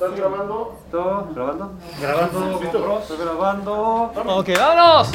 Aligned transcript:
¿Estás 0.00 0.16
grabando? 0.16 0.78
¿Todo? 0.90 1.28
¿Grabando? 1.34 1.72
Grabando. 2.00 2.58
¿Listo? 2.62 2.98
Estoy 3.00 3.18
grabando. 3.18 4.12
Ok, 4.28 4.48
vámonos. 4.56 5.10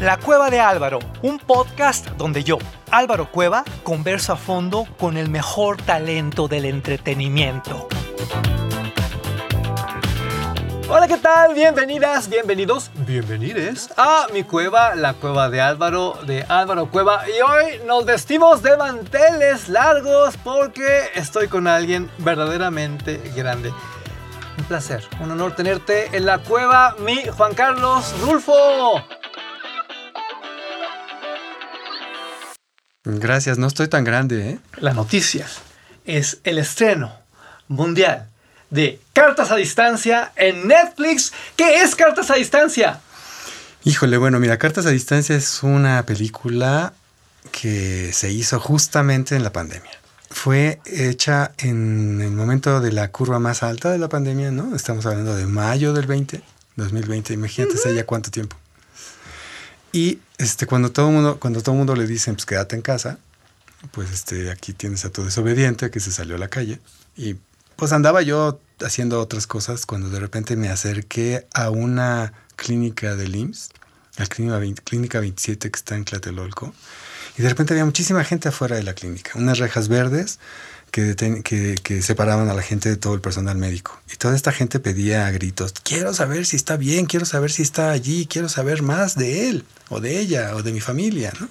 La 0.00 0.16
Cueva 0.16 0.48
de 0.48 0.58
Álvaro, 0.58 0.98
un 1.20 1.38
podcast 1.38 2.08
donde 2.12 2.42
yo, 2.42 2.56
Álvaro 2.90 3.30
Cueva, 3.30 3.64
converso 3.82 4.32
a 4.32 4.36
fondo 4.36 4.86
con 4.98 5.18
el 5.18 5.28
mejor 5.28 5.76
talento 5.82 6.48
del 6.48 6.64
entretenimiento. 6.64 7.86
Hola, 10.88 11.08
¿qué 11.08 11.16
tal? 11.16 11.52
Bienvenidas, 11.52 12.28
bienvenidos, 12.28 12.92
bienvenides 13.04 13.88
a 13.96 14.28
mi 14.32 14.44
cueva, 14.44 14.94
la 14.94 15.14
cueva 15.14 15.50
de 15.50 15.60
Álvaro, 15.60 16.16
de 16.28 16.44
Álvaro 16.44 16.88
Cueva. 16.92 17.24
Y 17.28 17.42
hoy 17.42 17.80
nos 17.84 18.04
vestimos 18.04 18.62
de 18.62 18.76
manteles 18.76 19.68
largos 19.68 20.36
porque 20.44 21.06
estoy 21.16 21.48
con 21.48 21.66
alguien 21.66 22.08
verdaderamente 22.18 23.20
grande. 23.34 23.72
Un 24.58 24.64
placer, 24.66 25.02
un 25.18 25.32
honor 25.32 25.56
tenerte 25.56 26.16
en 26.16 26.24
la 26.24 26.38
cueva, 26.38 26.94
mi 27.00 27.26
Juan 27.36 27.54
Carlos 27.54 28.14
Rulfo. 28.20 29.02
Gracias, 33.02 33.58
no 33.58 33.66
estoy 33.66 33.88
tan 33.88 34.04
grande, 34.04 34.50
¿eh? 34.50 34.58
La 34.76 34.94
noticia 34.94 35.48
es 36.04 36.38
el 36.44 36.58
estreno 36.58 37.12
mundial 37.66 38.28
de 38.70 39.00
Cartas 39.12 39.50
a 39.50 39.56
Distancia 39.56 40.32
en 40.36 40.68
Netflix. 40.68 41.32
¿Qué 41.56 41.82
es 41.82 41.94
Cartas 41.94 42.30
a 42.30 42.34
Distancia? 42.34 43.00
Híjole, 43.84 44.16
bueno, 44.16 44.40
mira, 44.40 44.58
Cartas 44.58 44.86
a 44.86 44.90
Distancia 44.90 45.36
es 45.36 45.62
una 45.62 46.04
película 46.04 46.92
que 47.52 48.12
se 48.12 48.30
hizo 48.30 48.58
justamente 48.58 49.36
en 49.36 49.44
la 49.44 49.52
pandemia. 49.52 49.92
Fue 50.30 50.80
hecha 50.86 51.52
en 51.58 52.20
el 52.20 52.32
momento 52.32 52.80
de 52.80 52.92
la 52.92 53.12
curva 53.12 53.38
más 53.38 53.62
alta 53.62 53.90
de 53.90 53.98
la 53.98 54.08
pandemia, 54.08 54.50
¿no? 54.50 54.74
Estamos 54.74 55.06
hablando 55.06 55.36
de 55.36 55.46
mayo 55.46 55.92
del 55.92 56.06
20, 56.06 56.42
2020, 56.74 57.32
imagínate 57.32 57.74
hace 57.74 57.94
ya 57.94 58.04
cuánto 58.04 58.30
tiempo. 58.30 58.56
Y 59.92 60.18
este, 60.36 60.66
cuando 60.66 60.90
todo 60.90 61.08
el 61.08 61.14
mundo, 61.14 61.38
cuando 61.38 61.62
todo 61.62 61.74
mundo 61.74 61.94
le 61.94 62.06
dicen, 62.06 62.34
pues 62.34 62.44
quédate 62.44 62.76
en 62.76 62.82
casa, 62.82 63.18
pues 63.92 64.10
este, 64.10 64.50
aquí 64.50 64.72
tienes 64.72 65.04
a 65.04 65.10
tu 65.10 65.24
desobediente 65.24 65.90
que 65.90 66.00
se 66.00 66.12
salió 66.12 66.36
a 66.36 66.38
la 66.38 66.48
calle. 66.48 66.80
Y 67.16 67.36
pues 67.76 67.92
andaba 67.92 68.22
yo 68.22 68.60
haciendo 68.84 69.20
otras 69.20 69.46
cosas 69.46 69.86
cuando 69.86 70.10
de 70.10 70.20
repente 70.20 70.56
me 70.56 70.68
acerqué 70.68 71.46
a 71.54 71.70
una 71.70 72.32
clínica 72.56 73.16
del 73.16 73.36
IMSS, 73.36 73.70
la 74.16 74.26
clínica, 74.26 74.58
20 74.58 74.82
clínica 74.82 75.20
27 75.20 75.70
que 75.70 75.76
está 75.76 75.94
en 75.94 76.04
Tlatelolco, 76.04 76.74
y 77.38 77.42
de 77.42 77.48
repente 77.48 77.74
había 77.74 77.84
muchísima 77.84 78.24
gente 78.24 78.48
afuera 78.48 78.76
de 78.76 78.82
la 78.82 78.94
clínica, 78.94 79.32
unas 79.34 79.58
rejas 79.58 79.88
verdes 79.88 80.38
que, 80.90 81.14
que, 81.44 81.74
que, 81.82 82.02
separaban 82.02 82.48
a 82.48 82.54
la 82.54 82.62
gente 82.62 82.88
de 82.88 82.96
todo 82.96 83.12
el 83.14 83.20
personal 83.20 83.58
médico. 83.58 84.00
Y 84.10 84.16
toda 84.16 84.34
esta 84.34 84.52
gente 84.52 84.80
pedía 84.80 85.26
a 85.26 85.30
gritos, 85.30 85.74
quiero 85.82 86.14
saber 86.14 86.46
si 86.46 86.56
está 86.56 86.78
bien, 86.78 87.04
quiero 87.04 87.26
saber 87.26 87.52
si 87.52 87.62
está 87.62 87.90
allí, 87.90 88.26
quiero 88.26 88.48
saber 88.48 88.82
más 88.82 89.16
de 89.16 89.50
él, 89.50 89.64
o 89.90 90.00
de 90.00 90.18
ella, 90.18 90.54
o 90.54 90.62
de 90.62 90.72
mi 90.72 90.80
familia, 90.80 91.32
¿no? 91.38 91.48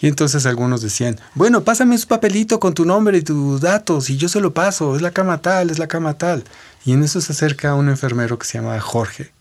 Y 0.00 0.08
entonces 0.08 0.44
algunos 0.44 0.82
decían, 0.82 1.18
bueno, 1.34 1.64
pásame 1.64 1.96
su 1.96 2.06
papelito 2.06 2.60
con 2.60 2.74
tu 2.74 2.84
nombre 2.84 3.18
y 3.18 3.22
tus 3.22 3.60
datos 3.60 4.10
y 4.10 4.16
yo 4.16 4.28
se 4.28 4.40
lo 4.40 4.52
paso, 4.52 4.94
es 4.94 5.02
la 5.02 5.10
cama 5.10 5.38
tal, 5.38 5.70
es 5.70 5.78
la 5.78 5.86
cama 5.86 6.14
tal. 6.14 6.44
Y 6.84 6.92
en 6.92 7.02
eso 7.02 7.20
se 7.20 7.32
acerca 7.32 7.74
un 7.74 7.88
enfermero 7.88 8.38
que 8.38 8.46
se 8.46 8.58
llama 8.58 8.78
Jorge, 8.80 9.32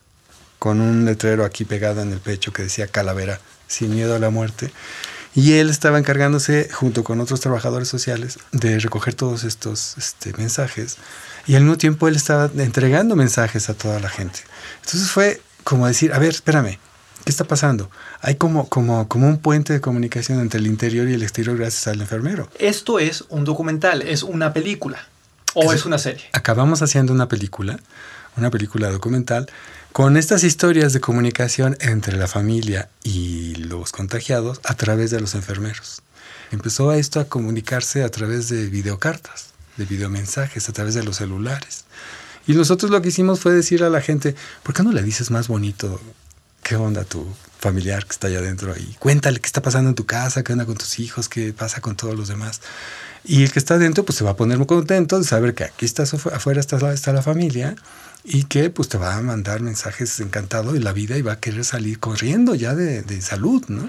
con 0.58 0.80
un 0.80 1.06
letrero 1.06 1.44
aquí 1.44 1.66
pegado 1.66 2.02
en 2.02 2.12
el 2.12 2.20
pecho 2.20 2.54
que 2.54 2.64
decía 2.64 2.88
calavera, 2.88 3.40
sin 3.68 3.94
miedo 3.94 4.16
a 4.16 4.20
la 4.20 4.30
muerte. 4.30 4.72
Y 5.36 5.54
él 5.54 5.70
estaba 5.70 6.00
encargándose, 6.00 6.70
junto 6.72 7.04
con 7.04 7.20
otros 7.20 7.42
trabajadores 7.42 7.90
sociales, 7.90 8.40
de 8.54 8.80
recoger 8.80 9.14
todos 9.14 9.44
estos 9.44 9.98
este, 9.98 10.32
mensajes. 10.38 10.96
Y 11.46 11.56
al 11.56 11.64
mismo 11.64 11.78
tiempo 11.78 12.08
él 12.08 12.16
estaba 12.16 12.50
entregando 12.58 13.18
mensajes 13.18 13.70
a 13.70 13.74
toda 13.74 14.00
la 14.00 14.08
gente. 14.08 14.40
Entonces 14.86 15.12
fue 15.12 15.42
como 15.66 15.88
decir, 15.88 16.14
a 16.14 16.20
ver, 16.20 16.30
espérame, 16.30 16.80
¿qué 17.26 17.32
está 17.32 17.44
pasando? 17.44 17.90
Hay 18.22 18.36
como, 18.36 18.70
como, 18.70 19.08
como 19.10 19.28
un 19.28 19.40
puente 19.40 19.74
de 19.74 19.82
comunicación 19.82 20.40
entre 20.40 20.60
el 20.60 20.68
interior 20.68 21.10
y 21.10 21.16
el 21.16 21.24
exterior 21.24 21.58
gracias 21.58 21.88
al 21.88 22.00
enfermero. 22.00 22.50
Esto 22.60 23.00
es 23.00 23.26
un 23.30 23.44
documental, 23.44 24.04
es 24.04 24.24
una 24.24 24.54
película 24.54 25.00
o 25.56 25.74
es, 25.74 25.80
es 25.80 25.86
una 25.86 25.98
serie. 25.98 26.24
Acabamos 26.32 26.82
haciendo 26.84 27.12
una 27.12 27.28
película, 27.28 27.80
una 28.38 28.52
película 28.52 28.90
documental 28.92 29.50
con 29.92 30.18
estas 30.18 30.44
historias 30.44 30.94
de 30.94 31.00
comunicación 31.00 31.78
entre 31.80 32.16
la 32.16 32.28
familia 32.28 32.90
y 33.02 33.56
los 33.56 33.92
contagiados 33.92 34.62
a 34.64 34.76
través 34.76 35.10
de 35.10 35.20
los 35.20 35.34
enfermeros. 35.36 36.04
Empezó 36.52 36.94
esto 36.94 37.20
a 37.20 37.26
comunicarse 37.26 38.04
a 38.04 38.10
través 38.10 38.50
de 38.50 38.68
videocartas, 38.68 39.48
de 39.78 39.86
videomensajes, 39.86 40.70
a 40.70 40.74
través 40.74 40.94
de 40.94 41.04
los 41.04 41.18
celulares. 41.18 41.86
Y 42.46 42.54
nosotros 42.54 42.92
lo 42.92 43.02
que 43.02 43.08
hicimos 43.08 43.40
fue 43.40 43.54
decir 43.54 43.84
a 43.84 43.90
la 43.90 44.02
gente, 44.02 44.36
¿por 44.62 44.76
qué 44.76 44.84
no 44.84 44.92
le 44.92 45.02
dices 45.02 45.32
más 45.32 45.48
bonito 45.48 46.00
qué 46.66 46.76
onda 46.76 47.04
tu 47.04 47.28
familiar 47.60 48.04
que 48.06 48.12
está 48.12 48.28
allá 48.28 48.40
adentro? 48.40 48.76
Y 48.76 48.96
cuéntale 48.96 49.40
qué 49.40 49.46
está 49.46 49.62
pasando 49.62 49.90
en 49.90 49.96
tu 49.96 50.08
casa, 50.08 50.44
qué 50.44 50.52
onda 50.52 50.66
con 50.66 50.76
tus 50.76 51.00
hijos, 51.00 51.30
qué 51.30 51.54
pasa 51.54 51.80
con 51.80 51.96
todos 51.96 52.16
los 52.16 52.28
demás. 52.28 52.62
Y 53.24 53.44
el 53.44 53.52
que 53.52 53.60
está 53.60 53.76
adentro 53.76 54.04
pues 54.04 54.18
se 54.18 54.24
va 54.24 54.32
a 54.32 54.36
poner 54.36 54.58
muy 54.58 54.66
contento 54.66 55.20
de 55.20 55.26
saber 55.26 55.54
que 55.54 55.64
aquí 55.66 55.86
estás 55.86 56.14
afuera, 56.14 56.60
está, 56.60 56.92
está 56.92 57.14
la 57.14 57.22
familia 57.22 57.76
y 58.24 58.46
que 58.46 58.72
pues 58.72 58.90
te 58.90 58.98
va 58.98 59.16
a 59.16 59.22
mandar 59.22 59.62
mensajes 59.62 60.20
encantado 60.20 60.74
de 60.74 60.80
la 60.80 60.92
vida 60.92 61.18
y 61.18 61.22
va 61.22 61.34
a 61.34 61.40
querer 61.40 61.64
salir 61.64 62.00
corriendo 62.00 62.56
ya 62.56 62.74
de, 62.74 63.04
de 63.04 63.22
salud, 63.22 63.64
¿no? 63.68 63.88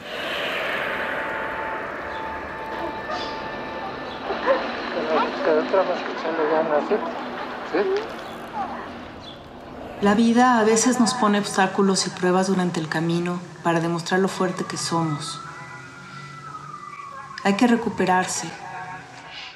La 10.03 10.15
vida 10.15 10.59
a 10.59 10.65
veces 10.65 11.01
nos 11.01 11.15
pone 11.15 11.39
obstáculos 11.39 12.07
y 12.07 12.11
pruebas 12.11 12.49
durante 12.49 12.81
el 12.81 12.89
camino 12.89 13.41
para 13.62 13.81
demostrar 13.81 14.21
lo 14.21 14.29
fuerte 14.29 14.65
que 14.65 14.77
somos. 14.77 15.41
Hay 17.45 17.55
que 17.55 17.67
recuperarse. 17.67 18.49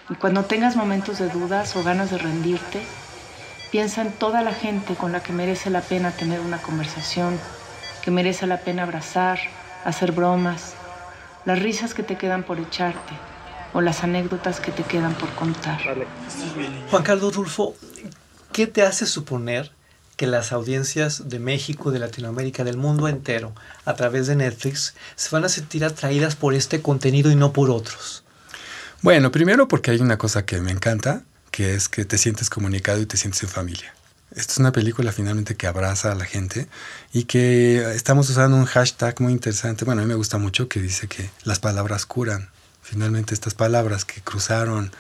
Y 0.09 0.15
cuando 0.15 0.45
tengas 0.45 0.77
momentos 0.77 1.19
de 1.19 1.29
dudas 1.29 1.77
o 1.77 1.83
ganas 1.83 2.11
de 2.11 2.19
rendirte, 2.19 2.83
Piensa 3.71 4.03
en 4.03 4.11
toda 4.11 4.43
la 4.43 4.53
gente 4.53 4.95
con 4.97 5.13
la 5.13 5.23
que 5.23 5.33
merece 5.33 5.71
la 5.71 5.81
pena 5.81 6.11
tener 6.11 6.41
una 6.41 6.61
conversación, 6.61 7.39
que 8.03 8.11
merece 8.11 8.49
la 8.49 8.59
pena 8.59 8.83
abrazar, 8.83 9.39
hacer 9.85 10.11
bromas, 10.11 10.75
las 11.45 11.63
risas 11.63 11.95
que 11.95 12.03
te 12.03 12.19
quedan 12.19 12.43
por 12.43 12.59
echarte 12.59 13.13
o 13.73 13.81
las 13.81 14.03
anécdotas 14.03 14.59
que 14.59 14.73
te 14.73 14.83
quedan 14.83 15.15
por 15.15 15.31
contar. 15.37 15.79
Juan 16.91 17.03
Carlos 17.05 17.37
Rulfo, 17.37 17.77
¿qué 18.53 18.67
te 18.67 18.83
hace 18.83 19.07
suponer 19.07 19.71
que 20.21 20.27
las 20.27 20.53
audiencias 20.53 21.31
de 21.31 21.39
México, 21.39 21.91
de 21.91 21.99
Latinoamérica, 21.99 22.63
del 22.63 22.77
mundo 22.77 23.09
entero, 23.09 23.55
a 23.87 23.95
través 23.95 24.27
de 24.27 24.37
Netflix, 24.37 24.93
se 25.17 25.31
van 25.31 25.47
a 25.47 25.49
sentir 25.49 25.83
atraídas 25.83 26.37
por 26.37 26.53
este 26.53 26.83
contenido 26.83 27.31
y 27.31 27.37
no 27.37 27.55
por 27.55 27.71
otros? 27.71 28.23
Bueno, 29.01 29.33
primero 29.33 29.67
porque 29.67 29.93
hay 29.93 30.01
una 30.01 30.19
cosa 30.19 30.45
que 30.45 30.61
me 30.61 30.73
encanta, 30.73 31.23
que 31.51 31.73
es 31.73 31.89
que 31.89 32.05
te 32.05 32.19
sientes 32.19 32.51
comunicado 32.51 33.01
y 33.01 33.07
te 33.07 33.17
sientes 33.17 33.43
en 33.45 33.49
familia. 33.49 33.95
Esta 34.33 34.53
es 34.53 34.59
una 34.59 34.73
película 34.73 35.11
finalmente 35.11 35.57
que 35.57 35.67
abraza 35.67 36.13
a 36.13 36.15
la 36.15 36.27
gente 36.27 36.69
y 37.15 37.25
que 37.25 37.79
estamos 37.95 38.29
usando 38.29 38.59
un 38.59 38.67
hashtag 38.67 39.23
muy 39.23 39.33
interesante. 39.33 39.87
Bueno, 39.87 40.03
a 40.03 40.05
mí 40.05 40.09
me 40.11 40.17
gusta 40.17 40.37
mucho 40.37 40.69
que 40.69 40.83
dice 40.83 41.09
que 41.09 41.31
las 41.45 41.61
palabras 41.61 42.05
curan. 42.05 42.51
Finalmente 42.83 43.33
estas 43.33 43.55
palabras 43.55 44.05
que 44.05 44.21
cruzaron 44.21 44.93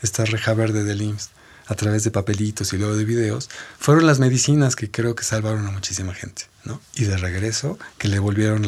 esta 0.00 0.24
reja 0.24 0.54
verde 0.54 0.82
del 0.82 1.02
IMSS 1.02 1.28
a 1.66 1.74
través 1.74 2.04
de 2.04 2.10
papelitos 2.10 2.72
y 2.72 2.78
luego 2.78 2.96
de 2.96 3.04
videos, 3.04 3.48
fueron 3.78 4.06
las 4.06 4.18
medicinas 4.18 4.76
que 4.76 4.90
creo 4.90 5.14
que 5.14 5.24
salvaron 5.24 5.66
a 5.66 5.70
muchísima 5.70 6.14
gente, 6.14 6.44
¿no? 6.64 6.80
Y 6.94 7.04
de 7.04 7.16
regreso, 7.16 7.78
que 7.98 8.08
le 8.08 8.18
volvieron 8.18 8.66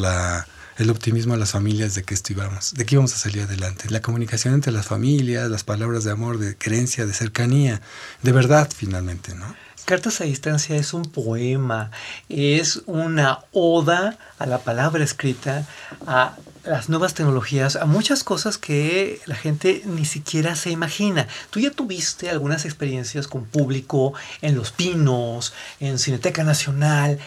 el 0.77 0.89
optimismo 0.89 1.33
a 1.33 1.37
las 1.37 1.51
familias 1.51 1.95
de 1.95 2.03
que 2.03 2.13
esto 2.13 2.33
íbamos, 2.33 2.73
de 2.73 2.85
que 2.85 2.95
íbamos 2.95 3.13
a 3.13 3.17
salir 3.17 3.43
adelante. 3.43 3.89
La 3.89 4.01
comunicación 4.01 4.53
entre 4.53 4.71
las 4.71 4.87
familias, 4.87 5.49
las 5.49 5.63
palabras 5.63 6.03
de 6.03 6.11
amor, 6.11 6.37
de 6.37 6.57
creencia, 6.57 7.05
de 7.05 7.13
cercanía, 7.13 7.81
de 8.21 8.31
verdad 8.31 8.69
finalmente, 8.75 9.35
¿no? 9.35 9.55
Cartas 9.85 10.19
a 10.19 10.23
distancia 10.23 10.75
es 10.75 10.95
un 10.95 11.03
poema, 11.03 11.91
es 12.27 12.81
una 12.87 13.41
oda 13.51 14.17
a 14.39 14.47
la 14.47 14.57
palabra 14.57 15.03
escrita, 15.03 15.67
a 16.07 16.35
las 16.65 16.89
nuevas 16.89 17.13
tecnologías, 17.13 17.75
a 17.75 17.85
muchas 17.85 18.23
cosas 18.23 18.57
que 18.57 19.21
la 19.25 19.35
gente 19.35 19.83
ni 19.85 20.05
siquiera 20.05 20.55
se 20.55 20.71
imagina. 20.71 21.27
Tú 21.49 21.59
ya 21.59 21.71
tuviste 21.71 22.29
algunas 22.29 22.65
experiencias 22.65 23.27
con 23.27 23.45
público 23.45 24.13
en 24.41 24.55
Los 24.55 24.71
Pinos, 24.71 25.53
en 25.79 25.99
Cineteca 25.99 26.43
Nacional. 26.43 27.19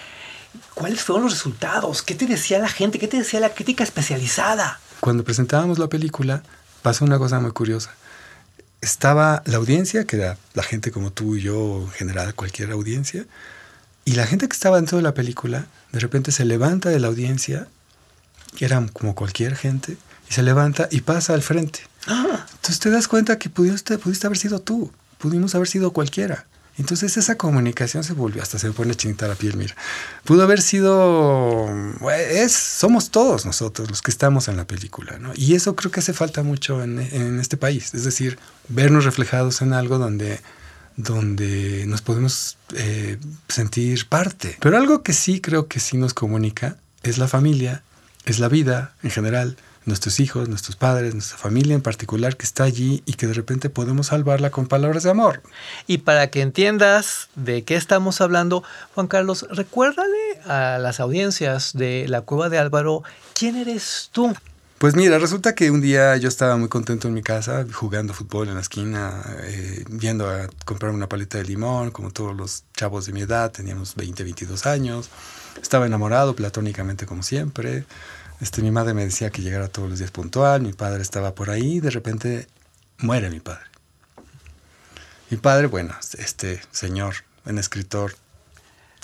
¿Cuáles 0.74 1.02
fueron 1.02 1.24
los 1.24 1.32
resultados? 1.32 2.02
¿Qué 2.02 2.14
te 2.14 2.26
decía 2.26 2.58
la 2.58 2.68
gente? 2.68 2.98
¿Qué 2.98 3.08
te 3.08 3.18
decía 3.18 3.40
la 3.40 3.54
crítica 3.54 3.84
especializada? 3.84 4.80
Cuando 5.00 5.24
presentábamos 5.24 5.78
la 5.78 5.88
película, 5.88 6.42
pasó 6.82 7.04
una 7.04 7.18
cosa 7.18 7.38
muy 7.38 7.52
curiosa. 7.52 7.94
Estaba 8.80 9.42
la 9.46 9.56
audiencia, 9.56 10.04
que 10.04 10.16
era 10.16 10.36
la 10.54 10.62
gente 10.62 10.90
como 10.90 11.12
tú 11.12 11.36
y 11.36 11.42
yo, 11.42 11.82
en 11.82 11.90
general, 11.90 12.34
cualquier 12.34 12.70
audiencia, 12.70 13.26
y 14.04 14.12
la 14.12 14.26
gente 14.26 14.48
que 14.48 14.54
estaba 14.54 14.76
dentro 14.76 14.96
de 14.96 15.02
la 15.02 15.14
película, 15.14 15.66
de 15.92 16.00
repente 16.00 16.32
se 16.32 16.44
levanta 16.44 16.88
de 16.88 16.98
la 16.98 17.08
audiencia, 17.08 17.68
que 18.56 18.64
era 18.64 18.84
como 18.92 19.14
cualquier 19.14 19.56
gente, 19.56 19.96
y 20.30 20.34
se 20.34 20.42
levanta 20.42 20.88
y 20.90 21.00
pasa 21.00 21.34
al 21.34 21.42
frente. 21.42 21.80
Ah. 22.06 22.46
Entonces 22.50 22.78
te 22.80 22.90
das 22.90 23.08
cuenta 23.08 23.38
que 23.38 23.50
pudiste, 23.50 23.98
pudiste 23.98 24.26
haber 24.26 24.38
sido 24.38 24.60
tú 24.60 24.90
pudimos 25.18 25.54
haber 25.54 25.68
sido 25.68 25.92
cualquiera. 25.92 26.46
Entonces 26.78 27.16
esa 27.16 27.36
comunicación 27.36 28.04
se 28.04 28.12
volvió, 28.12 28.40
hasta 28.40 28.56
se 28.60 28.68
me 28.68 28.72
pone 28.72 28.94
chinita 28.94 29.26
la 29.26 29.34
piel, 29.34 29.56
mira. 29.56 29.74
Pudo 30.24 30.44
haber 30.44 30.62
sido, 30.62 31.68
es, 32.30 32.52
somos 32.52 33.10
todos 33.10 33.44
nosotros 33.46 33.90
los 33.90 34.00
que 34.00 34.12
estamos 34.12 34.46
en 34.46 34.56
la 34.56 34.64
película, 34.64 35.18
¿no? 35.18 35.32
Y 35.34 35.54
eso 35.54 35.74
creo 35.74 35.90
que 35.90 35.98
hace 35.98 36.12
falta 36.12 36.44
mucho 36.44 36.80
en, 36.84 37.00
en 37.00 37.40
este 37.40 37.56
país, 37.56 37.92
es 37.94 38.04
decir, 38.04 38.38
vernos 38.68 39.04
reflejados 39.04 39.60
en 39.60 39.72
algo 39.72 39.98
donde, 39.98 40.40
donde 40.96 41.84
nos 41.88 42.00
podemos 42.00 42.58
eh, 42.76 43.18
sentir 43.48 44.08
parte. 44.08 44.56
Pero 44.60 44.76
algo 44.76 45.02
que 45.02 45.14
sí 45.14 45.40
creo 45.40 45.66
que 45.66 45.80
sí 45.80 45.96
nos 45.96 46.14
comunica 46.14 46.76
es 47.02 47.18
la 47.18 47.26
familia, 47.26 47.82
es 48.32 48.38
la 48.38 48.48
vida 48.48 48.92
en 49.02 49.10
general, 49.10 49.56
nuestros 49.88 50.20
hijos, 50.20 50.48
nuestros 50.48 50.76
padres, 50.76 51.14
nuestra 51.14 51.38
familia 51.38 51.74
en 51.74 51.80
particular 51.80 52.36
que 52.36 52.44
está 52.44 52.64
allí 52.64 53.02
y 53.06 53.14
que 53.14 53.26
de 53.26 53.34
repente 53.34 53.70
podemos 53.70 54.08
salvarla 54.08 54.50
con 54.50 54.66
palabras 54.66 55.02
de 55.02 55.10
amor. 55.10 55.42
Y 55.86 55.98
para 55.98 56.28
que 56.28 56.42
entiendas 56.42 57.28
de 57.34 57.64
qué 57.64 57.74
estamos 57.74 58.20
hablando, 58.20 58.62
Juan 58.94 59.06
Carlos, 59.08 59.46
recuérdale 59.50 60.40
a 60.46 60.78
las 60.78 61.00
audiencias 61.00 61.72
de 61.72 62.06
la 62.08 62.20
Cueva 62.20 62.48
de 62.48 62.58
Álvaro, 62.58 63.02
¿quién 63.34 63.56
eres 63.56 64.10
tú? 64.12 64.34
Pues 64.78 64.94
mira, 64.94 65.18
resulta 65.18 65.56
que 65.56 65.72
un 65.72 65.80
día 65.80 66.16
yo 66.18 66.28
estaba 66.28 66.56
muy 66.56 66.68
contento 66.68 67.08
en 67.08 67.14
mi 67.14 67.22
casa, 67.22 67.66
jugando 67.72 68.14
fútbol 68.14 68.46
en 68.46 68.54
la 68.54 68.60
esquina, 68.60 69.24
eh, 69.42 69.84
yendo 69.98 70.30
a 70.30 70.48
comprar 70.64 70.92
una 70.92 71.08
paleta 71.08 71.36
de 71.38 71.44
limón, 71.44 71.90
como 71.90 72.12
todos 72.12 72.36
los 72.36 72.62
chavos 72.76 73.06
de 73.06 73.12
mi 73.12 73.22
edad, 73.22 73.50
teníamos 73.50 73.96
20, 73.96 74.22
22 74.22 74.66
años. 74.66 75.10
Estaba 75.60 75.84
enamorado 75.86 76.36
platónicamente 76.36 77.06
como 77.06 77.24
siempre. 77.24 77.86
Este, 78.40 78.62
mi 78.62 78.70
madre 78.70 78.94
me 78.94 79.04
decía 79.04 79.30
que 79.30 79.42
llegara 79.42 79.68
todos 79.68 79.90
los 79.90 79.98
días 79.98 80.10
puntual, 80.10 80.62
mi 80.62 80.72
padre 80.72 81.02
estaba 81.02 81.34
por 81.34 81.50
ahí, 81.50 81.76
y 81.76 81.80
de 81.80 81.90
repente 81.90 82.46
muere 82.98 83.30
mi 83.30 83.40
padre. 83.40 83.64
Mi 85.30 85.36
padre, 85.36 85.66
bueno, 85.66 85.94
este 86.18 86.60
señor, 86.70 87.16
un 87.44 87.58
escritor 87.58 88.14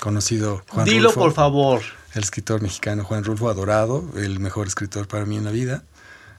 conocido, 0.01 0.63
Juan 0.69 0.87
Dilo 0.87 1.13
por 1.13 1.33
favor. 1.33 1.83
El 2.15 2.23
escritor 2.23 2.63
mexicano 2.63 3.05
Juan 3.05 3.25
Rulfo, 3.25 3.51
adorado, 3.51 4.09
el 4.17 4.39
mejor 4.39 4.69
escritor 4.69 5.09
para 5.09 5.27
mí 5.27 5.37
en 5.37 5.45
la 5.45 5.51
vida. 5.51 5.83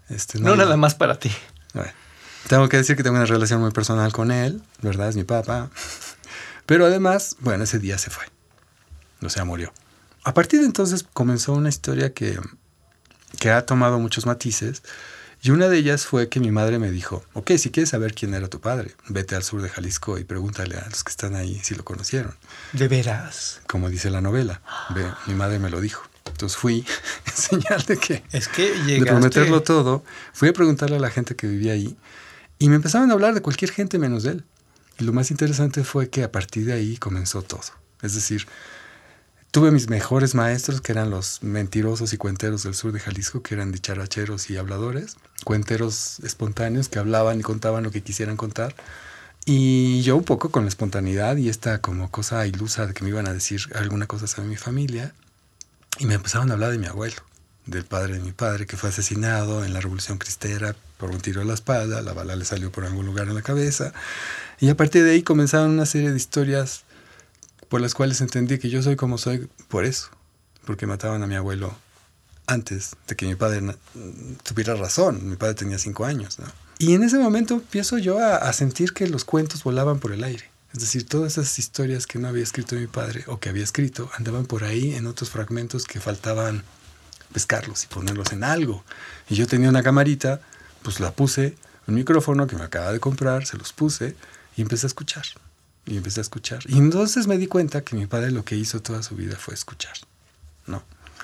Este, 0.10 0.40
no, 0.40 0.56
nada 0.56 0.78
más 0.78 0.96
para 0.96 1.20
ti. 1.20 1.32
Bueno, 1.74 1.92
tengo 2.48 2.70
que 2.70 2.78
decir 2.78 2.96
que 2.96 3.04
tengo 3.04 3.18
una 3.18 3.26
relación 3.26 3.60
muy 3.60 3.72
personal 3.72 4.14
con 4.14 4.32
él, 4.32 4.62
¿verdad? 4.82 5.10
Es 5.10 5.16
mi 5.16 5.24
papá. 5.24 5.70
Pero 6.66 6.86
además, 6.86 7.36
bueno, 7.40 7.64
ese 7.66 7.80
día 7.80 7.98
se 7.98 8.10
fue. 8.10 8.24
O 9.22 9.30
sea, 9.30 9.46
murió. 9.46 9.74
A 10.24 10.34
partir 10.34 10.62
de 10.62 10.66
entonces 10.66 11.06
comenzó 11.14 11.54
una 11.54 11.70
historia 11.70 12.14
que 12.14 12.40
que 13.40 13.52
ha 13.52 13.66
tomado 13.66 14.00
muchos 14.00 14.26
matices. 14.26 14.84
Y 15.42 15.52
una 15.52 15.68
de 15.68 15.78
ellas 15.78 16.06
fue 16.06 16.28
que 16.30 16.40
mi 16.40 16.52
madre 16.52 16.80
me 16.80 16.90
dijo, 16.90 17.24
ok, 17.34 17.52
si 17.58 17.70
quieres 17.70 17.90
saber 17.90 18.16
quién 18.16 18.34
era 18.34 18.48
tu 18.48 18.60
padre, 18.60 18.96
vete 19.10 19.36
al 19.36 19.44
sur 19.44 19.62
de 19.62 19.70
Jalisco 19.70 20.18
y 20.18 20.24
pregúntale 20.24 20.78
a 20.78 20.90
los 20.90 21.04
que 21.04 21.12
están 21.12 21.36
ahí 21.36 21.60
si 21.64 21.76
lo 21.76 21.86
conocieron. 21.86 22.34
¿De 22.74 22.88
veras? 22.88 23.62
Como 23.68 23.90
dice 23.90 24.10
la 24.10 24.22
novela. 24.22 24.62
Ve, 24.96 25.06
mi 25.28 25.36
madre 25.36 25.60
me 25.60 25.70
lo 25.70 25.82
dijo. 25.82 26.04
Entonces 26.26 26.58
fui, 26.58 26.86
en 27.28 27.34
señal 27.34 27.84
de 27.84 27.98
que... 27.98 28.24
Es 28.32 28.48
que 28.48 28.70
llegaste... 28.70 29.00
De 29.00 29.06
prometerlo 29.06 29.62
todo, 29.62 30.04
fui 30.34 30.50
a 30.50 30.54
preguntarle 30.54 30.96
a 30.96 31.00
la 31.00 31.12
gente 31.12 31.36
que 31.36 31.48
vivía 31.48 31.74
ahí 31.74 31.96
y 32.58 32.70
me 32.70 32.76
empezaron 32.76 33.10
a 33.12 33.14
hablar 33.14 33.34
de 33.34 33.42
cualquier 33.42 33.72
gente 33.72 34.00
menos 34.00 34.24
de 34.24 34.32
él. 34.32 34.46
Y 34.98 35.04
lo 35.04 35.14
más 35.14 35.30
interesante 35.32 35.84
fue 35.84 36.10
que 36.10 36.24
a 36.24 36.32
partir 36.32 36.66
de 36.66 36.74
ahí 36.74 36.98
comenzó 36.98 37.42
todo. 37.42 37.62
Es 38.02 38.16
decir, 38.16 38.48
Tuve 39.56 39.72
mis 39.72 39.88
mejores 39.88 40.36
maestros, 40.36 40.82
que 40.82 40.92
eran 40.92 41.10
los 41.10 41.42
mentirosos 41.42 42.12
y 42.12 42.18
cuenteros 42.18 42.64
del 42.64 42.76
sur 42.76 42.92
de 42.92 43.00
Jalisco, 43.00 43.42
que 43.42 43.54
eran 43.54 43.72
dicharacheros 43.72 44.50
y 44.50 44.58
habladores, 44.58 45.16
cuenteros 45.46 46.20
espontáneos 46.26 46.90
que 46.90 47.00
hablaban 47.00 47.40
y 47.40 47.42
contaban 47.42 47.86
lo 47.86 47.90
que 47.90 48.04
quisieran 48.04 48.36
contar. 48.36 48.76
Y 49.46 50.02
yo 50.02 50.18
un 50.18 50.26
poco 50.26 50.50
con 50.50 50.64
la 50.64 50.68
espontaneidad 50.68 51.38
y 51.38 51.48
esta 51.48 51.80
como 51.80 52.12
cosa 52.12 52.46
ilusa 52.46 52.86
de 52.86 52.94
que 52.94 53.06
me 53.06 53.12
iban 53.12 53.30
a 53.30 53.34
decir 53.34 53.62
alguna 53.76 54.08
cosa 54.08 54.28
sobre 54.28 54.50
mi 54.50 54.58
familia. 54.58 55.14
Y 56.00 56.06
me 56.06 56.16
empezaron 56.16 56.52
a 56.52 56.56
hablar 56.56 56.72
de 56.72 56.78
mi 56.78 56.88
abuelo, 56.88 57.16
del 57.66 57.86
padre 57.86 58.16
de 58.16 58.20
mi 58.20 58.34
padre, 58.34 58.66
que 58.66 58.76
fue 58.76 58.90
asesinado 58.90 59.64
en 59.64 59.72
la 59.72 59.80
Revolución 59.80 60.18
Cristera 60.18 60.76
por 60.98 61.12
un 61.12 61.22
tiro 61.22 61.40
a 61.40 61.46
la 61.46 61.54
espalda, 61.54 62.02
la 62.02 62.12
bala 62.12 62.36
le 62.36 62.44
salió 62.44 62.74
por 62.74 62.84
algún 62.84 63.06
lugar 63.06 63.30
en 63.30 63.36
la 63.36 63.42
cabeza. 63.42 63.94
Y 64.60 64.68
a 64.68 64.76
partir 64.76 65.06
de 65.06 65.12
ahí 65.12 65.24
comenzaron 65.24 65.72
una 65.72 65.86
serie 65.86 66.12
de 66.12 66.18
historias 66.18 66.85
por 67.70 67.82
las 67.82 67.94
cuales 67.94 68.22
entendí 68.22 68.58
que 68.58 68.70
yo 68.70 68.82
soy 68.82 68.96
como 68.96 69.18
soy 69.18 69.50
por 69.68 69.86
eso, 69.86 70.10
porque 70.66 70.88
mataban 70.88 71.24
a 71.24 71.28
mi 71.28 71.36
abuelo 71.36 71.76
antes 72.48 72.96
de 73.08 73.16
que 73.16 73.26
mi 73.26 73.36
padre 73.36 73.76
tuviera 74.44 74.76
razón. 74.76 75.30
Mi 75.30 75.36
padre 75.36 75.56
tenía 75.56 75.78
cinco 75.80 76.06
años. 76.06 76.38
Y 76.78 76.94
en 76.94 77.04
ese 77.04 77.18
momento 77.18 77.56
empiezo 77.56 77.98
yo 77.98 78.20
a, 78.20 78.52
sentir 78.54 78.94
que 78.94 79.08
los 79.08 79.26
cuentos 79.26 79.64
volaban 79.64 80.00
por 80.00 80.12
el 80.12 80.24
aire. 80.24 80.50
Es 80.74 80.82
decir, 80.82 81.08
todas 81.08 81.34
esas 81.34 81.58
historias 81.58 82.06
que 82.06 82.20
no 82.20 82.28
había 82.28 82.44
escrito 82.44 82.76
mi 82.76 82.88
padre 82.88 83.24
o 83.28 83.40
que 83.40 83.50
había 83.50 83.64
escrito 83.64 84.10
andaban 84.18 84.46
por 84.46 84.66
ahí 84.66 84.94
en 84.94 85.08
otros 85.08 85.30
fragmentos 85.30 85.86
que 85.86 86.02
faltaban 86.02 86.64
pescarlos 87.32 87.86
y 87.86 87.88
ponerlos 87.88 88.34
en 88.34 88.44
algo. 88.44 88.84
Y 89.30 89.36
yo 89.36 89.48
tenía 89.48 89.70
una 89.70 89.84
camarita, 89.84 90.42
pues 90.84 91.00
la 91.00 91.14
puse, 91.14 91.56
un 91.88 91.96
micrófono 91.96 92.46
que 92.46 92.58
me 92.58 92.64
acaba 92.64 92.92
de 92.92 93.00
comprar, 93.00 93.46
se 93.46 93.58
los 93.58 93.72
puse 93.72 94.16
y 94.58 94.62
empecé 94.62 94.86
a 94.86 94.90
escuchar. 94.90 95.26
Y 95.86 95.98
empecé 95.98 96.20
a 96.20 96.24
escuchar. 96.24 96.60
Y 96.68 96.78
entonces 96.78 97.28
me 97.28 97.38
di 97.38 97.48
cuenta 97.48 97.82
que 97.82 97.96
mi 97.96 98.08
padre 98.08 98.32
lo 98.32 98.44
que 98.44 98.56
hizo 98.56 98.82
toda 98.82 99.04
su 99.04 99.16
vida 99.16 99.36
fue 99.36 99.54
escuchar. 99.54 99.94
¿no? 100.68 100.84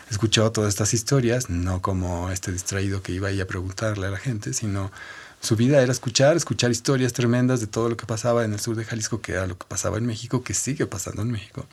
Escuchó 0.10 0.52
todas 0.52 0.70
estas 0.70 0.94
historias, 0.94 1.50
no 1.50 1.82
como 1.82 2.30
este 2.30 2.52
distraído 2.52 3.02
que 3.02 3.12
iba 3.12 3.30
ahí 3.30 3.42
a 3.42 3.48
preguntarle 3.48 4.08
a 4.08 4.12
la 4.12 4.18
gente, 4.18 4.54
sino 4.54 4.92
su 5.40 5.56
vida 5.56 5.82
era 5.82 5.92
escuchar, 5.92 6.38
escuchar 6.38 6.70
historias 6.70 7.14
tremendas 7.14 7.60
de 7.60 7.68
todo 7.68 7.90
lo 7.90 7.98
que 7.98 8.06
pasaba 8.06 8.46
en 8.46 8.54
el 8.54 8.60
sur 8.60 8.76
de 8.76 8.86
Jalisco, 8.86 9.22
que 9.22 9.32
era 9.32 9.48
lo 9.48 9.58
que 9.58 9.66
pasaba 9.68 9.98
en 9.98 10.06
México, 10.06 10.44
que 10.44 10.54
sigue 10.54 10.86
pasando 10.86 11.24
en 11.24 11.32
México. 11.32 11.66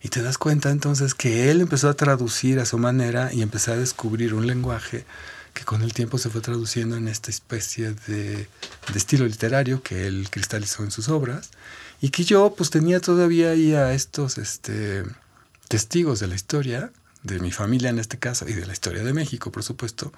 Y 0.00 0.10
te 0.10 0.22
das 0.22 0.38
cuenta 0.38 0.70
entonces 0.70 1.14
que 1.14 1.50
él 1.50 1.60
empezó 1.60 1.88
a 1.88 1.94
traducir 1.94 2.60
a 2.60 2.66
su 2.66 2.78
manera 2.78 3.32
y 3.32 3.42
empezó 3.42 3.72
a 3.72 3.76
descubrir 3.76 4.32
un 4.34 4.46
lenguaje 4.46 5.04
que 5.54 5.64
con 5.64 5.82
el 5.82 5.92
tiempo 5.92 6.18
se 6.18 6.30
fue 6.30 6.40
traduciendo 6.40 6.96
en 6.96 7.08
esta 7.08 7.30
especie 7.30 7.94
de, 8.06 8.36
de 8.36 8.48
estilo 8.94 9.26
literario 9.26 9.82
que 9.82 10.06
él 10.06 10.28
cristalizó 10.30 10.84
en 10.84 10.92
sus 10.92 11.08
obras 11.08 11.50
y 12.00 12.10
que 12.10 12.24
yo 12.24 12.54
pues 12.56 12.70
tenía 12.70 13.00
todavía 13.00 13.50
ahí 13.50 13.74
a 13.74 13.92
estos 13.92 14.38
este, 14.38 15.04
testigos 15.68 16.20
de 16.20 16.28
la 16.28 16.34
historia, 16.34 16.92
de 17.22 17.40
mi 17.40 17.50
familia 17.50 17.90
en 17.90 17.98
este 17.98 18.18
caso, 18.18 18.48
y 18.48 18.52
de 18.52 18.66
la 18.66 18.72
historia 18.72 19.02
de 19.02 19.12
México, 19.12 19.50
por 19.50 19.62
supuesto, 19.62 20.12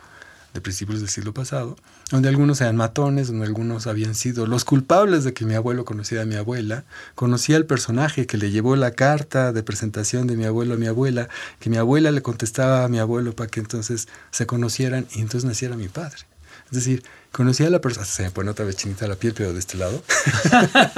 de 0.53 0.61
principios 0.61 1.00
del 1.00 1.09
siglo 1.09 1.32
pasado, 1.32 1.77
donde 2.11 2.29
algunos 2.29 2.61
eran 2.61 2.77
matones, 2.77 3.29
donde 3.29 3.47
algunos 3.47 3.87
habían 3.87 4.15
sido 4.15 4.47
los 4.47 4.65
culpables 4.65 5.23
de 5.23 5.32
que 5.32 5.44
mi 5.44 5.55
abuelo 5.55 5.85
conociera 5.85 6.25
a 6.25 6.27
mi 6.27 6.35
abuela, 6.35 6.85
conocía 7.15 7.57
al 7.57 7.66
personaje 7.66 8.26
que 8.26 8.37
le 8.37 8.50
llevó 8.50 8.75
la 8.75 8.90
carta 8.90 9.52
de 9.52 9.62
presentación 9.62 10.26
de 10.26 10.37
mi 10.37 10.45
abuelo 10.45 10.75
a 10.75 10.76
mi 10.76 10.87
abuela, 10.87 11.28
que 11.61 11.71
mi 11.71 11.76
abuela 11.76 12.11
le 12.11 12.23
contestaba 12.23 12.85
a 12.85 12.88
mi 12.88 12.99
abuelo 12.99 13.35
para 13.35 13.49
que 13.49 13.61
entonces 13.61 14.09
se 14.33 14.47
conocieran 14.47 15.07
y 15.14 15.21
entonces 15.21 15.45
naciera 15.45 15.76
mi 15.76 15.88
padre. 15.88 16.19
Es 16.66 16.73
decir, 16.73 17.04
conocía 17.32 17.68
a 17.68 17.70
la 17.70 17.80
persona, 17.80 18.04
se 18.06 18.25
me 18.25 18.30
pone 18.30 18.50
otra 18.50 18.64
vez 18.64 18.76
chinita 18.76 19.06
la 19.06 19.16
piel, 19.16 19.34
pero 19.34 19.52
de 19.52 19.58
este 19.58 19.76
lado. 19.76 20.02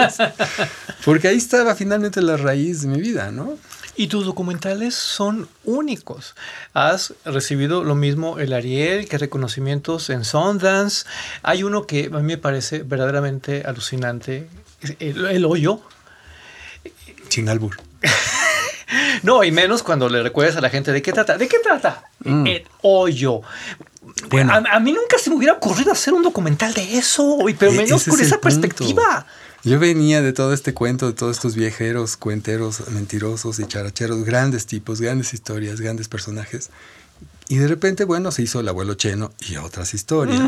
Porque 1.04 1.28
ahí 1.28 1.36
estaba 1.36 1.74
finalmente 1.74 2.22
la 2.22 2.36
raíz 2.36 2.82
de 2.82 2.88
mi 2.88 3.00
vida, 3.00 3.30
¿no? 3.30 3.58
Y 3.94 4.06
tus 4.06 4.24
documentales 4.24 4.94
son 4.94 5.48
únicos. 5.64 6.34
Has 6.72 7.12
recibido 7.26 7.84
lo 7.84 7.94
mismo 7.94 8.38
el 8.38 8.54
Ariel, 8.54 9.06
que 9.06 9.18
reconocimientos 9.18 10.08
en 10.08 10.24
Sundance. 10.24 11.04
Hay 11.42 11.62
uno 11.62 11.86
que 11.86 12.06
a 12.06 12.16
mí 12.16 12.22
me 12.22 12.38
parece 12.38 12.82
verdaderamente 12.82 13.64
alucinante, 13.66 14.48
el, 14.98 15.44
hoyo. 15.44 15.80
Chingalbur. 17.28 17.76
no, 19.22 19.44
y 19.44 19.52
menos 19.52 19.82
cuando 19.82 20.08
le 20.08 20.22
recuerdas 20.22 20.56
a 20.56 20.62
la 20.62 20.70
gente 20.70 20.90
de 20.90 21.02
qué 21.02 21.12
trata. 21.12 21.36
¿De 21.36 21.46
qué 21.46 21.58
trata? 21.58 22.04
Mm. 22.20 22.46
El 22.46 22.64
hoyo. 22.80 23.42
Bueno. 24.28 24.52
A, 24.52 24.80
mí 24.80 24.92
nunca 24.92 25.18
se 25.18 25.30
me 25.30 25.36
hubiera 25.36 25.54
ocurrido 25.54 25.92
hacer 25.92 26.14
un 26.14 26.22
documental 26.22 26.72
de 26.74 26.98
eso, 26.98 27.38
pero 27.58 27.72
e-, 27.72 27.76
menos 27.76 28.04
con 28.04 28.20
esa 28.20 28.40
perspectiva. 28.40 29.26
Yo 29.64 29.78
venía 29.78 30.22
de 30.22 30.32
todo 30.32 30.52
este 30.52 30.74
cuento, 30.74 31.06
de 31.06 31.12
todos 31.12 31.36
estos 31.36 31.54
viajeros, 31.54 32.16
cuenteros, 32.16 32.88
mentirosos 32.90 33.60
y 33.60 33.66
characheros, 33.66 34.24
grandes 34.24 34.66
tipos, 34.66 35.00
grandes 35.00 35.34
historias, 35.34 35.80
grandes 35.80 36.08
personajes. 36.08 36.70
Y 37.48 37.56
de 37.56 37.68
repente, 37.68 38.04
bueno, 38.04 38.30
se 38.30 38.42
hizo 38.42 38.60
el 38.60 38.68
abuelo 38.68 38.94
Cheno 38.94 39.32
y 39.40 39.56
otras 39.56 39.94
historias, 39.94 40.40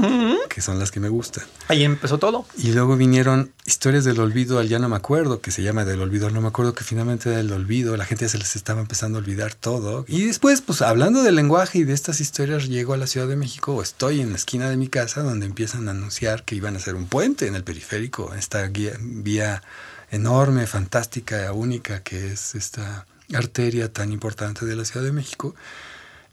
que 0.49 0.61
son 0.61 0.79
las 0.79 0.91
que 0.91 1.01
me 1.01 1.09
gustan. 1.09 1.45
Ahí 1.69 1.85
empezó 1.85 2.19
todo. 2.19 2.47
Y 2.57 2.73
luego 2.73 2.97
vinieron 2.97 3.53
historias 3.67 4.05
del 4.05 4.21
olvido 4.21 4.59
al 4.59 4.69
ya 4.69 4.79
no 4.79 4.89
me 4.89 4.97
acuerdo, 4.97 5.41
que 5.41 5.51
se 5.51 5.63
llama 5.63 5.85
del 5.85 6.01
olvido 6.01 6.27
al 6.27 6.35
no 6.35 6.41
me 6.41 6.49
acuerdo, 6.49 6.75
que 6.75 6.85
finalmente 6.85 7.29
del 7.31 7.53
olvido, 7.53 7.97
la 7.97 8.05
gente 8.05 8.25
ya 8.25 8.29
se 8.29 8.39
les 8.39 8.57
estaba 8.57 8.81
empezando 8.81 9.19
a 9.19 9.23
olvidar 9.23 9.55
todo. 9.55 10.05
Y 10.09 10.25
después, 10.27 10.61
pues 10.61 10.83
hablando 10.83 11.23
del 11.23 11.35
lenguaje 11.35 11.81
y 11.81 11.85
de 11.85 11.93
estas 11.93 12.21
historias, 12.21 12.69
llego 12.69 12.95
a 12.95 12.97
la 12.97 13.07
Ciudad 13.07 13.29
de 13.29 13.37
México, 13.37 13.75
o 13.75 13.83
estoy 13.83 14.21
en 14.21 14.31
la 14.31 14.37
esquina 14.37 14.71
de 14.71 14.77
mi 14.77 14.89
casa, 14.89 15.23
donde 15.23 15.47
empiezan 15.47 15.89
a 15.89 15.91
anunciar 15.91 16.45
que 16.45 16.55
iban 16.55 16.75
a 16.75 16.79
hacer 16.79 16.95
un 16.95 17.07
puente 17.07 17.47
en 17.47 17.55
el 17.55 17.65
periférico, 17.65 18.33
en 18.33 18.39
esta 18.39 18.69
vía 18.69 19.63
enorme, 20.11 20.67
fantástica, 20.67 21.53
única, 21.53 22.03
que 22.03 22.33
es 22.33 22.55
esta 22.55 23.07
arteria 23.35 23.93
tan 23.93 24.13
importante 24.13 24.65
de 24.65 24.77
la 24.77 24.85
Ciudad 24.85 25.05
de 25.05 25.13
México. 25.13 25.55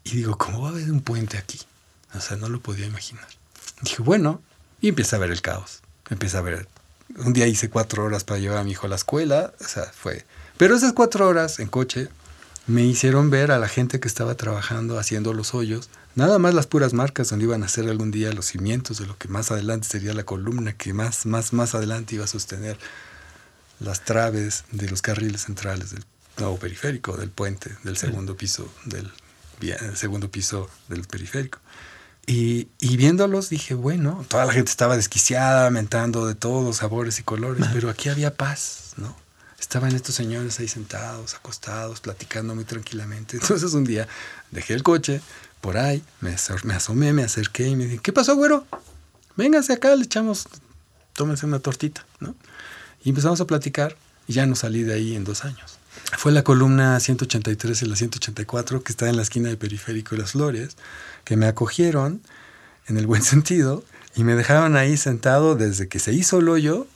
Y 0.04 0.16
digo, 0.16 0.36
¿cómo 0.36 0.62
va 0.62 0.68
a 0.68 0.72
haber 0.72 0.90
un 0.90 1.00
puente 1.00 1.38
aquí? 1.38 1.60
O 2.14 2.20
sea, 2.20 2.36
no 2.36 2.48
lo 2.48 2.60
podía 2.60 2.86
imaginar. 2.86 3.26
Dije, 3.82 4.02
bueno, 4.02 4.40
y 4.80 4.88
empieza 4.88 5.16
a 5.16 5.20
ver 5.20 5.30
el 5.30 5.40
caos. 5.40 5.80
Empieza 6.10 6.38
a 6.38 6.42
ver 6.42 6.68
Un 7.16 7.32
día 7.32 7.46
hice 7.46 7.70
cuatro 7.70 8.04
horas 8.04 8.24
para 8.24 8.40
llevar 8.40 8.58
a 8.58 8.64
mi 8.64 8.72
hijo 8.72 8.86
a 8.86 8.90
la 8.90 8.96
escuela, 8.96 9.52
o 9.60 9.64
sea, 9.64 9.84
fue... 9.84 10.24
Pero 10.56 10.76
esas 10.76 10.92
cuatro 10.92 11.28
horas 11.28 11.58
en 11.58 11.68
coche 11.68 12.08
me 12.66 12.84
hicieron 12.84 13.30
ver 13.30 13.50
a 13.50 13.58
la 13.58 13.68
gente 13.68 14.00
que 14.00 14.08
estaba 14.08 14.34
trabajando 14.36 14.98
haciendo 14.98 15.34
los 15.34 15.54
hoyos, 15.54 15.90
nada 16.14 16.38
más 16.38 16.54
las 16.54 16.66
puras 16.66 16.92
marcas 16.92 17.30
donde 17.30 17.44
iban 17.44 17.62
a 17.62 17.66
hacer 17.66 17.88
algún 17.88 18.10
día 18.10 18.32
los 18.32 18.46
cimientos 18.46 18.98
de 18.98 19.06
lo 19.06 19.18
que 19.18 19.28
más 19.28 19.50
adelante 19.50 19.88
sería 19.88 20.14
la 20.14 20.24
columna 20.24 20.72
que 20.72 20.92
más, 20.92 21.26
más, 21.26 21.52
más 21.52 21.74
adelante 21.74 22.14
iba 22.14 22.24
a 22.24 22.28
sostener 22.28 22.78
las 23.80 24.04
traves 24.04 24.64
de 24.70 24.88
los 24.88 25.02
carriles 25.02 25.42
centrales 25.42 25.90
del 25.90 26.04
nuevo 26.38 26.58
periférico, 26.58 27.16
del 27.16 27.30
puente, 27.30 27.76
del 27.82 27.96
segundo 27.96 28.36
piso, 28.36 28.72
del, 28.84 29.10
segundo 29.94 30.30
piso 30.30 30.68
del 30.88 31.02
periférico. 31.04 31.58
Y, 32.26 32.68
y 32.78 32.96
viéndolos 32.96 33.48
dije, 33.48 33.74
bueno, 33.74 34.24
toda 34.28 34.44
la 34.46 34.52
gente 34.52 34.70
estaba 34.70 34.96
desquiciada, 34.96 35.70
mentando 35.70 36.26
de 36.26 36.34
todos 36.36 36.76
sabores 36.76 37.18
y 37.18 37.22
colores, 37.24 37.66
pero 37.72 37.90
aquí 37.90 38.08
había 38.08 38.34
paz, 38.36 38.92
¿no? 38.96 39.16
Estaban 39.58 39.92
estos 39.94 40.14
señores 40.14 40.58
ahí 40.60 40.68
sentados, 40.68 41.34
acostados, 41.34 42.00
platicando 42.00 42.54
muy 42.54 42.64
tranquilamente. 42.64 43.36
Entonces 43.40 43.72
un 43.74 43.84
día 43.84 44.06
dejé 44.52 44.74
el 44.74 44.82
coche 44.84 45.20
por 45.60 45.76
ahí, 45.78 46.02
me, 46.20 46.30
aso- 46.34 46.56
me 46.64 46.74
asomé, 46.74 47.12
me 47.12 47.24
acerqué 47.24 47.66
y 47.68 47.76
me 47.76 47.84
dije, 47.86 47.98
¿qué 48.02 48.12
pasó, 48.12 48.36
güero? 48.36 48.66
Véngase 49.36 49.72
acá, 49.72 49.94
le 49.96 50.04
echamos, 50.04 50.46
tómense 51.14 51.46
una 51.46 51.58
tortita, 51.58 52.04
¿no? 52.20 52.34
Y 53.04 53.08
empezamos 53.08 53.40
a 53.40 53.46
platicar 53.46 53.96
y 54.28 54.34
ya 54.34 54.46
no 54.46 54.54
salí 54.54 54.82
de 54.84 54.94
ahí 54.94 55.16
en 55.16 55.24
dos 55.24 55.44
años. 55.44 55.78
Fue 56.16 56.32
la 56.32 56.42
columna 56.42 56.98
183 57.00 57.82
y 57.82 57.86
la 57.86 57.96
184 57.96 58.82
que 58.82 58.92
está 58.92 59.08
en 59.08 59.16
la 59.16 59.22
esquina 59.22 59.48
de 59.48 59.56
Periférico 59.56 60.14
y 60.14 60.18
Las 60.18 60.32
Flores, 60.32 60.76
que 61.24 61.36
me 61.36 61.46
acogieron 61.46 62.20
en 62.86 62.96
el 62.96 63.06
buen 63.06 63.22
sentido 63.22 63.84
y 64.14 64.24
me 64.24 64.34
dejaron 64.34 64.76
ahí 64.76 64.96
sentado 64.96 65.54
desde 65.54 65.88
que 65.88 65.98
se 65.98 66.12
hizo 66.12 66.38
el 66.38 66.48
hoyo 66.48 66.86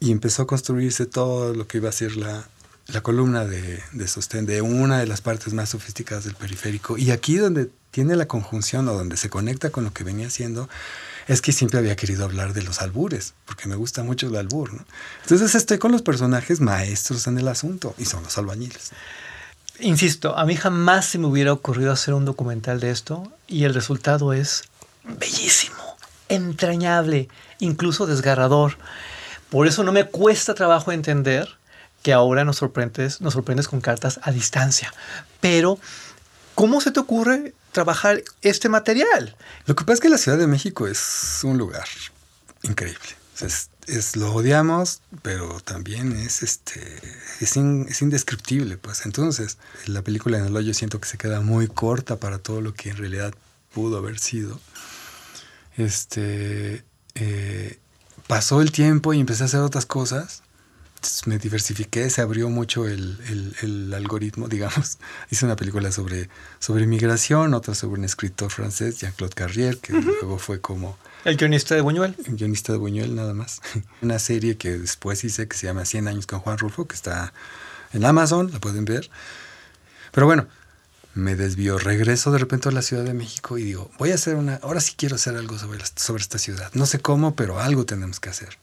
y 0.00 0.12
empezó 0.12 0.42
a 0.42 0.46
construirse 0.46 1.06
todo 1.06 1.54
lo 1.54 1.66
que 1.66 1.78
iba 1.78 1.88
a 1.88 1.92
ser 1.92 2.16
la, 2.16 2.48
la 2.88 3.02
columna 3.02 3.44
de, 3.44 3.82
de 3.92 4.08
sostén 4.08 4.46
de 4.46 4.62
una 4.62 4.98
de 4.98 5.06
las 5.06 5.20
partes 5.20 5.54
más 5.54 5.70
sofisticadas 5.70 6.24
del 6.24 6.34
periférico. 6.34 6.98
Y 6.98 7.10
aquí 7.10 7.36
donde 7.36 7.70
tiene 7.90 8.16
la 8.16 8.26
conjunción 8.26 8.88
o 8.88 8.94
donde 8.94 9.16
se 9.16 9.30
conecta 9.30 9.70
con 9.70 9.84
lo 9.84 9.92
que 9.92 10.04
venía 10.04 10.26
haciendo, 10.26 10.68
es 11.26 11.42
que 11.42 11.52
siempre 11.52 11.78
había 11.78 11.96
querido 11.96 12.24
hablar 12.24 12.52
de 12.52 12.62
los 12.62 12.80
albures, 12.80 13.34
porque 13.44 13.68
me 13.68 13.76
gusta 13.76 14.02
mucho 14.02 14.28
el 14.28 14.36
albur. 14.36 14.72
¿no? 14.74 14.84
Entonces 15.22 15.54
estoy 15.54 15.78
con 15.78 15.92
los 15.92 16.02
personajes 16.02 16.60
maestros 16.60 17.26
en 17.26 17.38
el 17.38 17.48
asunto 17.48 17.94
y 17.98 18.04
son 18.04 18.22
los 18.22 18.38
albañiles. 18.38 18.92
Insisto, 19.80 20.36
a 20.38 20.46
mí 20.46 20.56
jamás 20.56 21.06
se 21.06 21.18
me 21.18 21.26
hubiera 21.26 21.52
ocurrido 21.52 21.92
hacer 21.92 22.14
un 22.14 22.24
documental 22.24 22.80
de 22.80 22.90
esto 22.90 23.30
y 23.46 23.64
el 23.64 23.74
resultado 23.74 24.32
es 24.32 24.64
bellísimo, 25.04 25.76
entrañable, 26.28 27.28
incluso 27.58 28.06
desgarrador. 28.06 28.78
Por 29.50 29.66
eso 29.66 29.84
no 29.84 29.92
me 29.92 30.04
cuesta 30.04 30.54
trabajo 30.54 30.92
entender 30.92 31.48
que 32.02 32.12
ahora 32.12 32.44
nos 32.44 32.56
sorprendes, 32.58 33.20
nos 33.20 33.34
sorprendes 33.34 33.68
con 33.68 33.80
cartas 33.80 34.20
a 34.22 34.30
distancia. 34.30 34.94
Pero, 35.40 35.78
¿cómo 36.56 36.80
se 36.80 36.90
te 36.90 36.98
ocurre 36.98 37.54
trabajar 37.70 38.24
este 38.42 38.68
material? 38.68 39.36
Lo 39.66 39.76
que 39.76 39.84
pasa 39.84 39.94
es 39.94 40.00
que 40.00 40.08
la 40.08 40.18
Ciudad 40.18 40.38
de 40.38 40.48
México 40.48 40.88
es 40.88 41.40
un 41.44 41.56
lugar 41.58 41.86
increíble. 42.62 42.98
Es, 43.86 44.16
lo 44.16 44.34
odiamos, 44.34 45.02
pero 45.22 45.60
también 45.60 46.12
es 46.16 46.42
este 46.42 46.80
es 47.38 47.56
indescriptible. 48.02 48.78
Pues 48.78 49.06
entonces, 49.06 49.58
la 49.84 50.02
película 50.02 50.38
en 50.38 50.46
el 50.46 50.56
hoyo 50.56 50.74
siento 50.74 51.00
que 51.00 51.06
se 51.06 51.18
queda 51.18 51.40
muy 51.40 51.68
corta 51.68 52.16
para 52.16 52.38
todo 52.38 52.60
lo 52.60 52.74
que 52.74 52.90
en 52.90 52.96
realidad 52.96 53.32
pudo 53.72 53.98
haber 53.98 54.18
sido. 54.18 54.58
Este 55.76 56.82
eh, 57.14 57.78
pasó 58.26 58.62
el 58.62 58.72
tiempo 58.72 59.12
y 59.12 59.20
empecé 59.20 59.44
a 59.44 59.46
hacer 59.46 59.60
otras 59.60 59.86
cosas. 59.86 60.42
Entonces 60.96 61.26
me 61.26 61.38
diversifiqué, 61.38 62.10
se 62.10 62.20
abrió 62.20 62.48
mucho 62.48 62.86
el, 62.88 63.18
el- 63.28 63.54
el 63.62 63.94
algoritmo, 63.94 64.48
digamos. 64.56 64.98
Hice 65.30 65.44
una 65.44 65.54
película 65.56 65.92
sobre, 65.92 66.28
sobre 66.58 66.86
migración, 66.86 67.54
otra 67.54 67.74
sobre 67.74 67.98
un 68.00 68.04
escritor 68.04 68.50
francés, 68.50 68.98
Jean-Claude 69.00 69.34
Carrier, 69.34 69.78
que 69.78 69.92
luego 69.92 70.38
fue 70.38 70.60
como 70.60 70.98
El 71.24 71.36
guionista 71.36 71.74
de 71.74 71.80
Buñuel. 71.82 72.16
un 72.26 72.36
guionista 72.36 72.72
de 72.72 72.78
Buñuel 72.78 73.14
nada 73.14 73.34
más. 73.34 73.60
Una 74.02 74.18
serie 74.18 74.56
que 74.56 74.78
después 74.78 75.22
hice 75.24 75.46
que 75.46 75.56
se 75.56 75.66
llama 75.66 75.84
100 75.84 76.08
años 76.08 76.26
con 76.26 76.40
Juan 76.40 76.58
Rulfo, 76.58 76.86
que 76.88 76.94
está 76.96 77.32
en 77.92 78.04
Amazon, 78.04 78.50
la 78.52 78.58
pueden 78.58 78.84
ver. 78.84 79.08
Pero 80.12 80.26
bueno, 80.26 80.48
me 81.14 81.36
desvío, 81.36 81.78
regreso 81.78 82.30
de 82.32 82.38
repente 82.38 82.68
a 82.68 82.72
la 82.72 82.82
Ciudad 82.82 83.04
de 83.04 83.14
México 83.14 83.58
y 83.58 83.64
digo, 83.64 83.90
voy 83.98 84.10
a 84.10 84.14
hacer 84.14 84.34
una, 84.36 84.56
ahora 84.56 84.80
sí 84.80 84.94
quiero 84.96 85.16
hacer 85.16 85.36
algo 85.36 85.58
sobre, 85.58 85.78
sobre 85.94 86.22
esta 86.22 86.38
ciudad. 86.38 86.70
No 86.74 86.84
sé 86.86 86.98
cómo, 87.00 87.34
pero 87.36 87.60
algo 87.60 87.84
tenemos 87.86 88.18
que 88.18 88.30
hacer. 88.30 88.58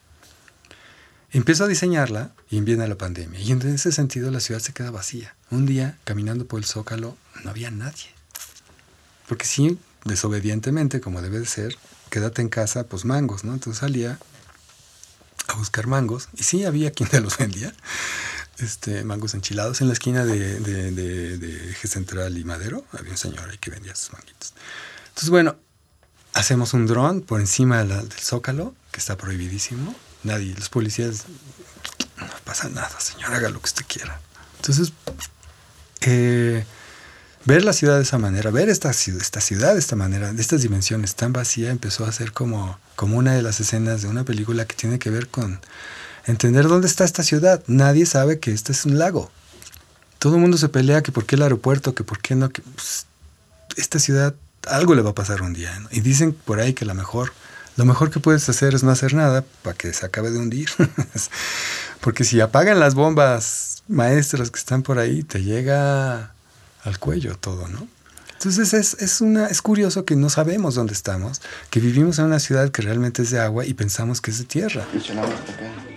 Empiezo 1.34 1.64
a 1.64 1.68
diseñarla 1.68 2.32
y 2.48 2.60
viene 2.60 2.86
la 2.88 2.96
pandemia. 2.96 3.40
Y 3.40 3.50
en 3.52 3.60
ese 3.62 3.90
sentido 3.92 4.30
la 4.30 4.40
ciudad 4.40 4.60
se 4.60 4.72
queda 4.72 4.90
vacía. 4.90 5.34
Un 5.50 5.66
día, 5.66 5.98
caminando 6.04 6.46
por 6.46 6.60
el 6.60 6.64
Zócalo, 6.64 7.16
no 7.42 7.50
había 7.50 7.70
nadie. 7.70 8.06
Porque 9.28 9.44
sí, 9.44 9.78
desobedientemente, 10.04 11.00
como 11.00 11.22
debe 11.22 11.40
de 11.40 11.46
ser, 11.46 11.76
quédate 12.10 12.40
en 12.40 12.48
casa, 12.48 12.84
pues 12.84 13.04
mangos, 13.04 13.42
¿no? 13.42 13.52
Entonces 13.52 13.80
salía 13.80 14.18
a 15.48 15.54
buscar 15.56 15.88
mangos. 15.88 16.28
Y 16.34 16.44
sí, 16.44 16.64
había 16.64 16.92
quien 16.92 17.08
te 17.08 17.20
los 17.20 17.36
vendía. 17.36 17.74
Este, 18.58 19.02
mangos 19.02 19.34
enchilados 19.34 19.80
en 19.80 19.88
la 19.88 19.94
esquina 19.94 20.24
de, 20.24 20.60
de, 20.60 20.92
de- 20.92 21.38
de 21.38 21.70
Eje 21.72 21.88
Central 21.88 22.38
y 22.38 22.44
Madero. 22.44 22.84
Había 22.92 23.10
un 23.10 23.18
señor 23.18 23.50
ahí 23.50 23.58
que 23.58 23.70
vendía 23.72 23.96
sus 23.96 24.12
manguitos. 24.12 24.54
Entonces, 25.08 25.30
bueno, 25.30 25.56
hacemos 26.32 26.74
un 26.74 26.86
dron 26.86 27.22
por 27.22 27.40
encima 27.40 27.82
del 27.84 28.12
Zócalo, 28.12 28.76
que 28.92 29.00
está 29.00 29.16
prohibidísimo. 29.16 29.96
Nadie, 30.24 30.54
los 30.54 30.68
policías, 30.68 31.24
no 32.18 32.26
pasa 32.44 32.68
nada, 32.68 32.98
señor, 33.00 33.32
haga 33.34 33.50
lo 33.50 33.60
que 33.60 33.66
usted 33.66 33.84
quiera. 33.86 34.20
Entonces, 34.56 34.92
eh, 36.00 36.64
ver 37.44 37.64
la 37.64 37.72
ciudad 37.72 37.96
de 37.96 38.02
esa 38.02 38.18
manera, 38.18 38.50
ver 38.50 38.68
esta, 38.68 38.90
esta 38.90 39.40
ciudad 39.40 39.74
de 39.74 39.78
esta 39.78 39.96
manera, 39.96 40.32
de 40.32 40.40
estas 40.40 40.62
dimensiones 40.62 41.14
tan 41.14 41.32
vacía, 41.32 41.70
empezó 41.70 42.04
a 42.06 42.12
ser 42.12 42.32
como, 42.32 42.78
como 42.96 43.18
una 43.18 43.34
de 43.34 43.42
las 43.42 43.60
escenas 43.60 44.02
de 44.02 44.08
una 44.08 44.24
película 44.24 44.64
que 44.66 44.76
tiene 44.76 44.98
que 44.98 45.10
ver 45.10 45.28
con 45.28 45.60
entender 46.26 46.68
dónde 46.68 46.86
está 46.86 47.04
esta 47.04 47.22
ciudad. 47.22 47.62
Nadie 47.66 48.06
sabe 48.06 48.38
que 48.38 48.52
este 48.52 48.72
es 48.72 48.84
un 48.84 48.98
lago. 48.98 49.30
Todo 50.18 50.36
el 50.36 50.40
mundo 50.40 50.56
se 50.56 50.68
pelea 50.68 51.02
que 51.02 51.12
por 51.12 51.26
qué 51.26 51.36
el 51.36 51.42
aeropuerto, 51.42 51.94
que 51.94 52.04
por 52.04 52.20
qué 52.20 52.34
no, 52.34 52.48
que 52.50 52.62
pues, 52.62 53.06
esta 53.76 53.98
ciudad 53.98 54.34
algo 54.66 54.94
le 54.94 55.02
va 55.02 55.10
a 55.10 55.14
pasar 55.14 55.42
un 55.42 55.52
día. 55.52 55.78
Y 55.90 56.00
dicen 56.00 56.32
por 56.32 56.60
ahí 56.60 56.72
que 56.72 56.84
la 56.84 56.94
mejor, 56.94 57.32
lo 57.76 57.84
mejor 57.84 58.10
que 58.10 58.20
puedes 58.20 58.48
hacer 58.48 58.74
es 58.74 58.82
no 58.82 58.90
hacer 58.90 59.14
nada 59.14 59.44
para 59.62 59.76
que 59.76 59.92
se 59.92 60.06
acabe 60.06 60.30
de 60.30 60.38
hundir. 60.38 60.68
Porque 62.00 62.24
si 62.24 62.40
apagan 62.40 62.78
las 62.78 62.94
bombas 62.94 63.82
maestras 63.88 64.50
que 64.50 64.58
están 64.58 64.82
por 64.82 64.98
ahí, 64.98 65.22
te 65.22 65.42
llega 65.42 66.32
al 66.84 66.98
cuello 66.98 67.36
todo, 67.36 67.68
¿no? 67.68 67.88
Entonces 68.34 68.74
es, 68.74 68.94
es, 69.00 69.20
una, 69.20 69.46
es 69.46 69.62
curioso 69.62 70.04
que 70.04 70.16
no 70.16 70.28
sabemos 70.28 70.74
dónde 70.74 70.92
estamos, 70.92 71.40
que 71.70 71.80
vivimos 71.80 72.18
en 72.18 72.26
una 72.26 72.38
ciudad 72.38 72.70
que 72.70 72.82
realmente 72.82 73.22
es 73.22 73.30
de 73.30 73.40
agua 73.40 73.64
y 73.64 73.72
pensamos 73.72 74.20
que 74.20 74.30
es 74.30 74.38
de 74.38 74.44
tierra. 74.44 74.84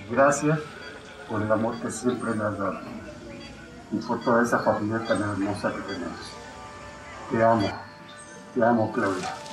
Gracias 0.10 0.60
por 1.30 1.42
el 1.42 1.52
amor 1.52 1.80
que 1.82 1.92
siempre 1.92 2.32
me 2.32 2.44
has 2.46 2.58
dado 2.58 2.80
y 3.92 3.98
por 3.98 4.24
toda 4.24 4.44
esa 4.44 4.60
familia 4.60 5.06
tan 5.06 5.22
hermosa 5.22 5.74
que 5.74 5.82
tenemos. 5.94 6.20
Te 7.32 7.44
amo, 7.44 7.70
te 8.54 8.64
amo, 8.64 8.94
Claudia. 8.94 9.47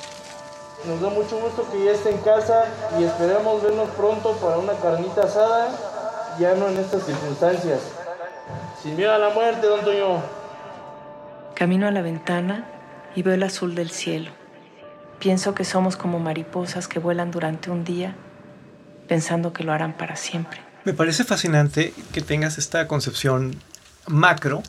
Nos 0.87 1.01
da 1.01 1.09
mucho 1.09 1.39
gusto 1.39 1.67
que 1.73 1.83
ya 1.83 1.93
esté 1.93 2.11
en 2.11 2.19
casa 2.19 2.65
y 2.99 3.05
esperamos 3.05 3.63
vernos 3.63 3.89
pronto 3.91 4.37
para 4.37 4.59
una 4.59 4.75
carnita 4.75 5.23
asada, 5.23 6.37
ya 6.39 6.55
no 6.55 6.69
en 6.69 6.79
estas 6.79 7.07
circunstancias. 7.07 7.81
Sin 8.83 8.95
miedo 8.97 9.13
a 9.13 9.19
la 9.19 9.31
muerte, 9.31 9.67
don 9.67 9.83
Toño. 9.83 10.23
Camino 11.55 11.87
a 11.87 11.91
la 11.91 12.03
ventana 12.03 12.67
y 13.15 13.23
veo 13.23 13.33
el 13.33 13.43
azul 13.43 13.75
del 13.75 13.91
cielo. 13.91 14.31
Pienso 15.21 15.55
que 15.55 15.65
somos 15.65 15.97
como 15.97 16.19
mariposas 16.19 16.87
que 16.87 16.99
vuelan 16.99 17.31
durante 17.31 17.71
un 17.71 17.85
día, 17.85 18.15
pensando 19.09 19.55
que 19.55 19.65
lo 19.65 19.73
harán 19.73 19.95
para 19.95 20.17
siempre. 20.17 20.61
Me 20.85 20.93
parece 20.93 21.25
fascinante 21.25 21.95
que 22.13 22.21
tengas 22.21 22.59
esta 22.59 22.87
concepción 22.87 23.59
macro 24.07 24.63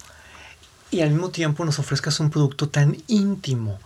y 0.92 1.02
al 1.02 1.10
mismo 1.10 1.30
tiempo 1.30 1.66
nos 1.66 1.78
ofrezcas 1.80 2.22
un 2.22 2.30
producto 2.30 2.70
tan 2.70 2.96
íntimo, 3.08 3.80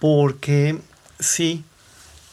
porque 0.00 0.78
sí, 1.22 1.64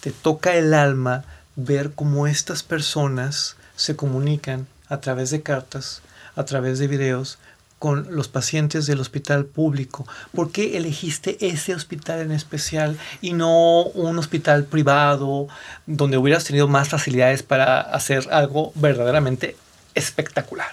te 0.01 0.11
toca 0.11 0.55
el 0.55 0.73
alma 0.73 1.23
ver 1.55 1.91
cómo 1.91 2.27
estas 2.27 2.63
personas 2.63 3.55
se 3.75 3.95
comunican 3.95 4.67
a 4.87 4.99
través 4.99 5.29
de 5.29 5.41
cartas, 5.41 6.01
a 6.35 6.45
través 6.45 6.79
de 6.79 6.87
videos, 6.87 7.37
con 7.79 8.13
los 8.13 8.27
pacientes 8.27 8.85
del 8.85 8.99
hospital 8.99 9.45
público. 9.45 10.05
¿Por 10.33 10.51
qué 10.51 10.77
elegiste 10.77 11.37
ese 11.47 11.73
hospital 11.73 12.19
en 12.19 12.31
especial 12.31 12.97
y 13.21 13.31
no 13.33 13.83
un 13.83 14.19
hospital 14.19 14.65
privado 14.65 15.47
donde 15.85 16.17
hubieras 16.17 16.43
tenido 16.43 16.67
más 16.67 16.89
facilidades 16.89 17.41
para 17.41 17.79
hacer 17.79 18.27
algo 18.31 18.73
verdaderamente 18.75 19.55
espectacular? 19.95 20.71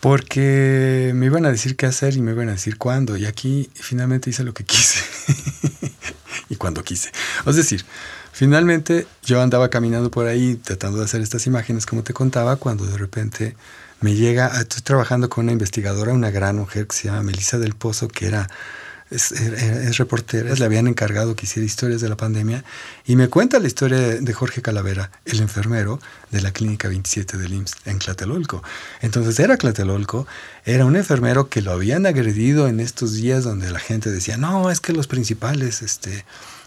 Porque 0.00 1.10
me 1.14 1.26
iban 1.26 1.44
a 1.44 1.50
decir 1.50 1.76
qué 1.76 1.86
hacer 1.86 2.16
y 2.16 2.22
me 2.22 2.30
iban 2.32 2.48
a 2.48 2.52
decir 2.52 2.78
cuándo. 2.78 3.16
Y 3.16 3.26
aquí 3.26 3.68
finalmente 3.74 4.30
hice 4.30 4.44
lo 4.44 4.54
que 4.54 4.64
quise. 4.64 5.00
y 6.50 6.56
cuando 6.56 6.82
quise. 6.82 7.10
Es 7.46 7.56
decir, 7.56 7.84
Finalmente 8.38 9.08
yo 9.24 9.42
andaba 9.42 9.68
caminando 9.68 10.12
por 10.12 10.28
ahí 10.28 10.54
tratando 10.54 10.98
de 10.98 11.06
hacer 11.06 11.20
estas 11.22 11.48
imágenes 11.48 11.86
como 11.86 12.04
te 12.04 12.12
contaba 12.12 12.54
cuando 12.54 12.86
de 12.86 12.96
repente 12.96 13.56
me 14.00 14.14
llega, 14.14 14.46
estoy 14.60 14.82
trabajando 14.82 15.28
con 15.28 15.46
una 15.46 15.52
investigadora, 15.52 16.12
una 16.12 16.30
gran 16.30 16.54
mujer 16.54 16.86
que 16.86 16.94
se 16.94 17.08
llama 17.08 17.24
Melissa 17.24 17.58
del 17.58 17.74
Pozo, 17.74 18.06
que 18.06 18.26
era 18.28 18.48
es, 19.10 19.96
reportera, 19.96 20.54
le 20.54 20.64
habían 20.64 20.86
encargado 20.86 21.34
que 21.34 21.46
hiciera 21.46 21.64
historias 21.64 22.00
de 22.00 22.08
la 22.08 22.16
pandemia 22.16 22.64
y 23.06 23.16
me 23.16 23.28
cuenta 23.28 23.58
la 23.58 23.66
historia 23.66 23.98
de 23.98 24.32
Jorge 24.32 24.60
Calavera, 24.60 25.10
el 25.24 25.40
enfermero 25.40 25.98
de 26.30 26.42
la 26.42 26.52
Clínica 26.52 26.88
27 26.88 27.38
del 27.38 27.54
IMSS 27.54 27.76
en 27.86 27.98
Tlatelolco. 27.98 28.62
Entonces 29.00 29.38
era 29.40 29.56
Tlatelolco, 29.56 30.26
era 30.64 30.84
un 30.84 30.96
enfermero 30.96 31.48
que 31.48 31.62
lo 31.62 31.72
habían 31.72 32.06
agredido 32.06 32.68
en 32.68 32.80
estos 32.80 33.14
días 33.14 33.44
donde 33.44 33.70
la 33.70 33.80
gente 33.80 34.10
decía, 34.10 34.36
no, 34.36 34.70
es 34.70 34.80
que 34.80 34.92
los 34.92 35.06
principales 35.06 35.82
este, 35.82 36.24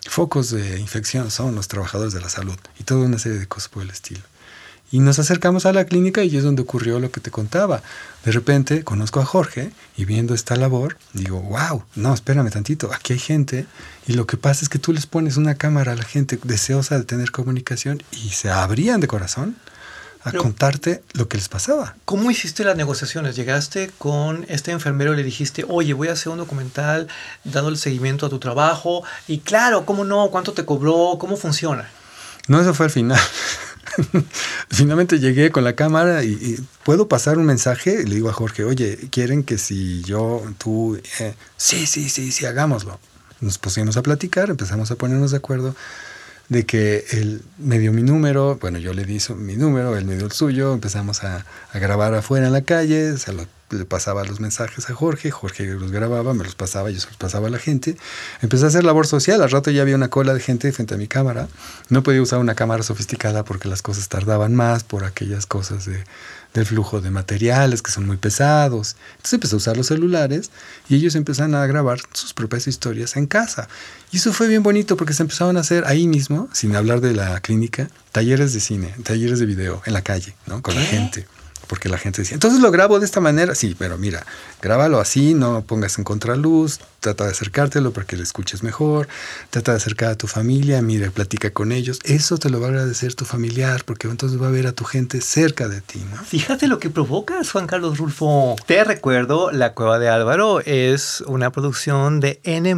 focos 0.09 0.49
de 0.49 0.79
infección 0.79 1.29
son 1.29 1.55
los 1.55 1.67
trabajadores 1.67 2.13
de 2.13 2.21
la 2.21 2.29
salud 2.29 2.57
y 2.79 2.83
toda 2.83 3.05
una 3.05 3.19
serie 3.19 3.39
de 3.39 3.47
cosas 3.47 3.69
por 3.69 3.83
el 3.83 3.91
estilo. 3.91 4.21
Y 4.91 4.99
nos 4.99 5.19
acercamos 5.19 5.65
a 5.65 5.71
la 5.71 5.85
clínica 5.85 6.23
y 6.23 6.35
es 6.35 6.43
donde 6.43 6.63
ocurrió 6.63 6.99
lo 6.99 7.11
que 7.11 7.21
te 7.21 7.31
contaba. 7.31 7.81
De 8.25 8.31
repente 8.31 8.83
conozco 8.83 9.19
a 9.19 9.25
Jorge 9.25 9.71
y 9.97 10.05
viendo 10.05 10.35
esta 10.35 10.55
labor, 10.55 10.97
digo, 11.13 11.41
wow, 11.41 11.83
no, 11.95 12.13
espérame 12.13 12.51
tantito, 12.51 12.91
aquí 12.93 13.13
hay 13.13 13.19
gente 13.19 13.65
y 14.07 14.13
lo 14.13 14.27
que 14.27 14.37
pasa 14.37 14.63
es 14.63 14.69
que 14.69 14.77
tú 14.77 14.93
les 14.93 15.07
pones 15.07 15.37
una 15.37 15.55
cámara 15.55 15.93
a 15.93 15.95
la 15.95 16.03
gente 16.03 16.39
deseosa 16.43 16.99
de 16.99 17.03
tener 17.05 17.31
comunicación 17.31 18.03
y 18.11 18.29
se 18.29 18.51
abrían 18.51 18.99
de 18.99 19.07
corazón 19.07 19.55
a 20.23 20.31
contarte 20.33 21.01
lo 21.13 21.27
que 21.27 21.37
les 21.37 21.49
pasaba. 21.49 21.95
¿Cómo 22.05 22.29
hiciste 22.29 22.63
las 22.63 22.77
negociaciones? 22.77 23.35
Llegaste 23.35 23.89
con 23.97 24.45
este 24.49 24.71
enfermero 24.71 25.13
y 25.13 25.17
le 25.17 25.23
dijiste, 25.23 25.65
oye, 25.67 25.93
voy 25.93 26.09
a 26.09 26.13
hacer 26.13 26.31
un 26.31 26.37
documental 26.37 27.07
dándole 27.43 27.77
seguimiento 27.77 28.27
a 28.27 28.29
tu 28.29 28.37
trabajo 28.37 29.03
y 29.27 29.39
claro, 29.39 29.83
¿cómo 29.85 30.03
no? 30.03 30.29
¿Cuánto 30.29 30.53
te 30.53 30.63
cobró? 30.63 31.17
¿Cómo 31.19 31.37
funciona? 31.37 31.89
No, 32.47 32.61
eso 32.61 32.73
fue 32.73 32.85
al 32.85 32.91
final. 32.91 33.19
Finalmente 34.69 35.19
llegué 35.19 35.51
con 35.51 35.63
la 35.63 35.75
cámara 35.75 36.23
y, 36.23 36.59
puedo 36.83 37.07
pasar 37.07 37.37
un 37.37 37.45
mensaje. 37.45 38.03
Le 38.03 38.15
digo 38.15 38.29
a 38.29 38.33
Jorge, 38.33 38.63
oye, 38.63 38.97
quieren 39.11 39.43
que 39.43 39.57
si 39.57 40.01
yo, 40.03 40.43
tú, 40.57 40.99
eh, 41.19 41.33
sí, 41.57 41.85
sí, 41.85 42.09
sí, 42.09 42.31
sí, 42.31 42.45
hagámoslo. 42.45 42.99
Nos 43.39 43.57
pusimos 43.57 43.97
a 43.97 44.03
platicar, 44.03 44.49
empezamos 44.49 44.91
a 44.91 44.95
ponernos 44.95 45.31
de 45.31 45.37
acuerdo 45.37 45.75
de 46.49 46.65
que 46.65 47.05
él 47.11 47.41
me 47.57 47.79
dio 47.79 47.93
mi 47.93 48.03
número, 48.03 48.57
bueno, 48.59 48.77
yo 48.77 48.93
le 48.93 49.05
di 49.05 49.19
mi 49.37 49.55
número, 49.55 49.95
él 49.95 50.03
me 50.03 50.17
dio 50.17 50.25
el 50.25 50.33
suyo, 50.33 50.73
empezamos 50.73 51.23
a, 51.23 51.45
a 51.71 51.79
grabar 51.79 52.13
afuera 52.13 52.47
en 52.47 52.51
la 52.51 52.61
calle, 52.61 53.17
se 53.17 53.31
lo 53.31 53.45
le 53.77 53.85
pasaba 53.85 54.23
los 54.23 54.39
mensajes 54.39 54.89
a 54.89 54.93
Jorge, 54.93 55.31
Jorge 55.31 55.65
los 55.65 55.91
grababa, 55.91 56.33
me 56.33 56.43
los 56.43 56.55
pasaba, 56.55 56.89
yo 56.89 56.99
se 56.99 57.07
los 57.07 57.17
pasaba 57.17 57.47
a 57.47 57.49
la 57.49 57.59
gente. 57.59 57.97
Empecé 58.41 58.65
a 58.65 58.67
hacer 58.67 58.83
labor 58.83 59.07
social, 59.07 59.41
al 59.41 59.51
rato 59.51 59.71
ya 59.71 59.81
había 59.81 59.95
una 59.95 60.09
cola 60.09 60.33
de 60.33 60.39
gente 60.39 60.71
frente 60.71 60.95
a 60.95 60.97
mi 60.97 61.07
cámara. 61.07 61.47
No 61.89 62.03
podía 62.03 62.21
usar 62.21 62.39
una 62.39 62.55
cámara 62.55 62.83
sofisticada 62.83 63.43
porque 63.43 63.67
las 63.67 63.81
cosas 63.81 64.09
tardaban 64.09 64.55
más 64.55 64.83
por 64.83 65.03
aquellas 65.03 65.45
cosas 65.45 65.85
de, 65.85 66.03
del 66.53 66.65
flujo 66.65 67.01
de 67.01 67.11
materiales 67.11 67.81
que 67.81 67.91
son 67.91 68.05
muy 68.05 68.17
pesados. 68.17 68.95
Entonces 69.11 69.33
empecé 69.33 69.55
a 69.55 69.57
usar 69.57 69.77
los 69.77 69.87
celulares 69.87 70.51
y 70.89 70.95
ellos 70.95 71.15
empezaron 71.15 71.55
a 71.55 71.65
grabar 71.65 71.99
sus 72.13 72.33
propias 72.33 72.67
historias 72.67 73.15
en 73.15 73.27
casa. 73.27 73.67
Y 74.11 74.17
eso 74.17 74.33
fue 74.33 74.47
bien 74.47 74.63
bonito 74.63 74.97
porque 74.97 75.13
se 75.13 75.23
empezaron 75.23 75.57
a 75.57 75.61
hacer 75.61 75.85
ahí 75.85 76.07
mismo, 76.07 76.49
sin 76.53 76.75
hablar 76.75 77.01
de 77.01 77.13
la 77.13 77.39
clínica, 77.39 77.89
talleres 78.11 78.53
de 78.53 78.59
cine, 78.59 78.93
talleres 79.03 79.39
de 79.39 79.45
video 79.45 79.81
en 79.85 79.93
la 79.93 80.01
calle, 80.01 80.35
¿no? 80.45 80.61
Con 80.61 80.75
la 80.75 80.81
gente 80.81 81.25
porque 81.71 81.87
la 81.87 81.97
gente 81.97 82.21
decía, 82.21 82.35
entonces 82.35 82.59
lo 82.59 82.69
grabo 82.69 82.99
de 82.99 83.05
esta 83.05 83.21
manera, 83.21 83.55
sí, 83.55 83.77
pero 83.79 83.97
mira, 83.97 84.25
grábalo 84.61 84.99
así, 84.99 85.33
no 85.33 85.61
pongas 85.61 85.97
en 85.97 86.03
contraluz, 86.03 86.81
trata 86.99 87.23
de 87.23 87.31
acercártelo 87.31 87.93
para 87.93 88.05
que 88.05 88.17
le 88.17 88.23
escuches 88.23 88.61
mejor, 88.61 89.07
trata 89.51 89.71
de 89.71 89.77
acercar 89.77 90.11
a 90.11 90.15
tu 90.15 90.27
familia, 90.27 90.81
mira, 90.81 91.11
platica 91.11 91.51
con 91.51 91.71
ellos, 91.71 92.01
eso 92.03 92.37
te 92.37 92.49
lo 92.49 92.59
va 92.59 92.67
a 92.67 92.69
agradecer 92.71 93.15
tu 93.15 93.23
familiar, 93.23 93.85
porque 93.85 94.09
entonces 94.09 94.41
va 94.41 94.49
a 94.49 94.51
ver 94.51 94.67
a 94.67 94.73
tu 94.73 94.83
gente 94.83 95.21
cerca 95.21 95.69
de 95.69 95.79
ti. 95.79 96.03
¿no? 96.11 96.21
Fíjate 96.21 96.67
lo 96.67 96.77
que 96.77 96.89
provocas, 96.89 97.49
Juan 97.51 97.67
Carlos 97.67 97.99
Rulfo. 97.99 98.57
Te 98.65 98.83
recuerdo, 98.83 99.49
La 99.51 99.73
Cueva 99.73 99.97
de 99.97 100.09
Álvaro 100.09 100.59
es 100.59 101.23
una 101.25 101.53
producción 101.53 102.19
de 102.19 102.41
N 102.43 102.75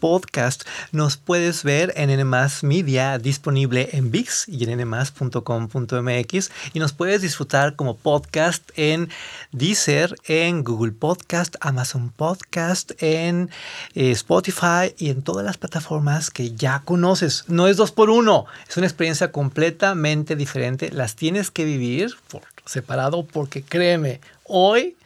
Podcast. 0.00 0.64
Nos 0.90 1.16
puedes 1.16 1.62
ver 1.62 1.92
en 1.94 2.10
N 2.10 2.24
Media, 2.62 3.18
disponible 3.18 3.90
en 3.92 4.10
VIX 4.10 4.48
y 4.48 4.68
en 4.68 4.80
nmas.com.mx 4.80 6.50
y 6.72 6.80
nos 6.80 6.92
puedes 6.92 7.22
disfrutar 7.22 7.76
como 7.76 7.96
podcast 7.96 8.31
en 8.76 9.10
Deezer, 9.52 10.14
en 10.24 10.64
Google 10.64 10.92
Podcast, 10.92 11.56
Amazon 11.60 12.08
Podcast, 12.10 12.92
en 13.02 13.50
eh, 13.94 14.10
Spotify 14.12 14.94
y 14.96 15.10
en 15.10 15.22
todas 15.22 15.44
las 15.44 15.58
plataformas 15.58 16.30
que 16.30 16.52
ya 16.52 16.80
conoces. 16.84 17.44
No 17.48 17.68
es 17.68 17.76
dos 17.76 17.92
por 17.92 18.08
uno, 18.08 18.46
es 18.66 18.76
una 18.78 18.86
experiencia 18.86 19.32
completamente 19.32 20.34
diferente. 20.34 20.90
Las 20.90 21.14
tienes 21.14 21.50
que 21.50 21.64
vivir 21.64 22.16
por 22.28 22.42
separado 22.64 23.26
porque 23.26 23.62
créeme, 23.62 24.20
hoy, 24.44 24.96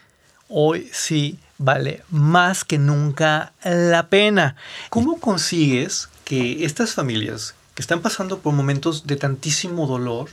hoy 0.48 0.88
sí 0.92 1.38
vale 1.58 2.04
más 2.10 2.64
que 2.64 2.78
nunca 2.78 3.52
la 3.64 4.08
pena. 4.08 4.54
¿Cómo 4.88 5.18
consigues 5.18 6.08
que 6.24 6.64
estas 6.64 6.94
familias 6.94 7.54
que 7.74 7.82
están 7.82 8.02
pasando 8.02 8.38
por 8.38 8.54
momentos 8.54 9.06
de 9.08 9.16
tantísimo 9.16 9.88
dolor 9.88 10.28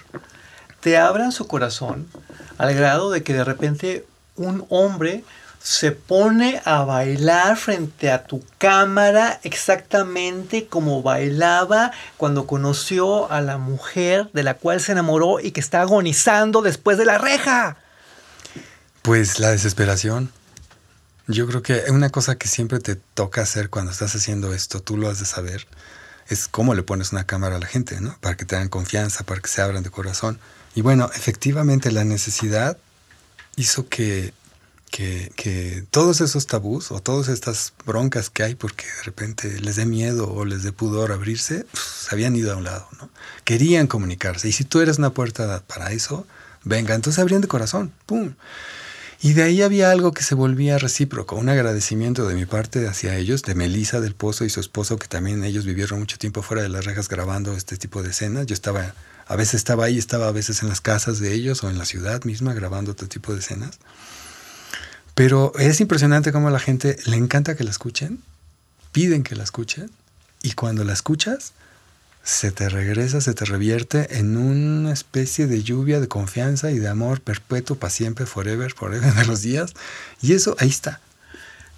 te 0.80 0.98
abran 0.98 1.32
su 1.32 1.48
corazón 1.48 2.08
al 2.58 2.74
grado 2.74 3.12
de 3.12 3.24
que 3.24 3.34
de 3.34 3.44
repente 3.44 4.06
un 4.36 4.66
hombre 4.70 5.24
se 5.64 5.94
pone 5.94 6.62
a 6.66 6.84
bailar 6.84 7.56
frente 7.56 8.12
a 8.12 8.26
tu 8.26 8.44
cámara 8.58 9.40
exactamente 9.44 10.68
como 10.68 11.02
bailaba 11.02 11.92
cuando 12.18 12.46
conoció 12.46 13.32
a 13.32 13.40
la 13.40 13.58
mujer 13.58 14.30
de 14.34 14.44
la 14.44 14.56
cual 14.56 14.82
se 14.82 14.92
enamoró 14.92 15.40
y 15.40 15.52
que 15.52 15.62
está 15.62 15.80
agonizando 15.80 16.62
después 16.62 16.98
de 16.98 17.06
la 17.06 17.18
reja. 17.18 17.78
Pues 19.04 19.40
la 19.40 19.52
desesperación. 19.52 20.32
Yo 21.28 21.48
creo 21.48 21.62
que 21.62 21.86
una 21.90 22.10
cosa 22.10 22.36
que 22.36 22.50
siempre 22.50 22.80
te 22.80 22.98
toca 22.98 23.42
hacer 23.42 23.70
cuando 23.70 23.94
estás 23.94 24.14
haciendo 24.16 24.54
esto, 24.54 24.82
tú 24.82 24.98
lo 24.98 25.10
has 25.10 25.20
de 25.20 25.26
saber, 25.26 25.66
es 26.28 26.50
cómo 26.50 26.76
le 26.76 26.84
pones 26.84 27.14
una 27.14 27.26
cámara 27.26 27.56
a 27.56 27.60
la 27.60 27.68
gente, 27.68 28.02
¿no? 28.02 28.18
Para 28.20 28.36
que 28.36 28.44
te 28.44 28.58
den 28.58 28.68
confianza, 28.68 29.24
para 29.24 29.40
que 29.40 29.48
se 29.48 29.62
abran 29.62 29.84
de 29.84 29.90
corazón. 29.90 30.40
Y 30.76 30.82
bueno, 30.82 31.10
efectivamente 31.16 31.92
la 31.92 32.04
necesidad 32.04 32.78
hizo 33.56 33.88
que 33.88 34.34
que, 34.94 35.84
todos 35.90 36.22
esos 36.22 36.46
tabús 36.46 36.92
o 36.92 37.02
todas 37.02 37.28
estas 37.28 37.74
broncas 37.86 38.30
que 38.30 38.44
hay 38.44 38.56
porque 38.56 38.86
de 38.86 39.04
repente 39.04 39.60
les 39.60 39.76
dé 39.76 39.86
miedo 39.86 40.32
o 40.32 40.46
les 40.46 40.62
dé 40.64 40.72
pudor 40.72 41.12
abrirse, 41.12 41.66
pues, 41.72 41.84
se 41.84 42.14
habían 42.14 42.36
ido 42.36 42.54
a 42.54 42.58
un 42.58 42.64
lado, 42.64 42.88
¿no? 43.00 43.10
Querían 43.44 43.88
comunicarse. 43.88 44.48
Y 44.48 44.52
si 44.52 44.64
tú 44.64 44.82
eres 44.82 45.00
una 45.00 45.10
puerta 45.12 45.64
para 45.66 45.92
eso, 45.92 46.28
venga, 46.64 46.94
entonces 46.94 47.20
abrían 47.20 47.42
de 47.42 47.48
corazón, 47.48 47.92
¡pum! 48.06 48.36
Y 49.22 49.34
de 49.34 49.44
ahí 49.44 49.62
había 49.62 49.90
algo 49.90 50.12
que 50.12 50.22
se 50.22 50.36
volvía 50.36 50.78
recíproco, 50.78 51.38
un 51.38 51.50
agradecimiento 51.50 52.28
de 52.28 52.36
mi 52.36 52.46
parte 52.46 52.88
hacia 52.88 53.16
ellos, 53.16 53.42
de 53.44 53.56
Melissa 53.56 54.02
del 54.02 54.16
Pozo 54.16 54.44
y 54.46 54.50
su 54.50 54.60
esposo, 54.60 54.98
que 54.98 55.08
también 55.08 55.44
ellos 55.44 55.66
vivieron 55.66 56.00
mucho 56.00 56.18
tiempo 56.18 56.42
fuera 56.42 56.62
de 56.62 56.70
las 56.70 56.86
rejas 56.86 57.08
grabando 57.08 57.56
este 57.56 57.78
tipo 57.78 58.04
de 58.04 58.10
escenas. 58.10 58.46
Yo 58.46 58.54
estaba, 58.54 58.94
a 59.28 59.36
veces 59.36 59.56
estaba 59.56 59.86
ahí, 59.86 59.98
estaba 59.98 60.28
a 60.28 60.32
veces 60.32 60.64
en 60.64 60.70
las 60.70 60.82
casas 60.82 61.20
de 61.20 61.34
ellos 61.34 61.64
o 61.64 61.70
en 61.70 61.78
la 61.78 61.86
ciudad 61.86 62.24
misma 62.24 62.54
grabando 62.54 62.92
este 62.92 63.08
tipo 63.08 63.34
de 63.34 63.40
escenas. 63.40 63.80
Pero 65.16 65.54
es 65.58 65.80
impresionante 65.80 66.32
cómo 66.32 66.48
a 66.48 66.52
la 66.52 66.60
gente 66.60 66.98
le 67.06 67.18
encanta 67.18 67.56
que 67.56 67.64
la 67.64 67.72
escuchen, 67.72 68.20
piden 68.92 69.24
que 69.24 69.36
la 69.36 69.44
escuchen, 69.44 69.92
y 70.42 70.54
cuando 70.54 70.84
la 70.84 70.94
escuchas, 70.94 71.54
se 72.24 72.52
te 72.52 72.70
regresa, 72.70 73.22
se 73.22 73.34
te 73.34 73.46
revierte 73.46 74.18
en 74.18 74.38
una 74.38 74.94
especie 74.94 75.46
de 75.46 75.62
lluvia 75.62 76.00
de 76.00 76.08
confianza 76.08 76.72
y 76.72 76.80
de 76.80 76.88
amor 76.88 77.22
perpetuo 77.22 77.78
para 77.78 77.92
siempre, 77.92 78.26
forever, 78.26 78.74
forever 78.74 79.14
de 79.16 79.26
los 79.26 79.42
días. 79.42 79.74
Y 80.22 80.34
eso 80.34 80.56
ahí 80.60 80.70
está. 80.70 81.02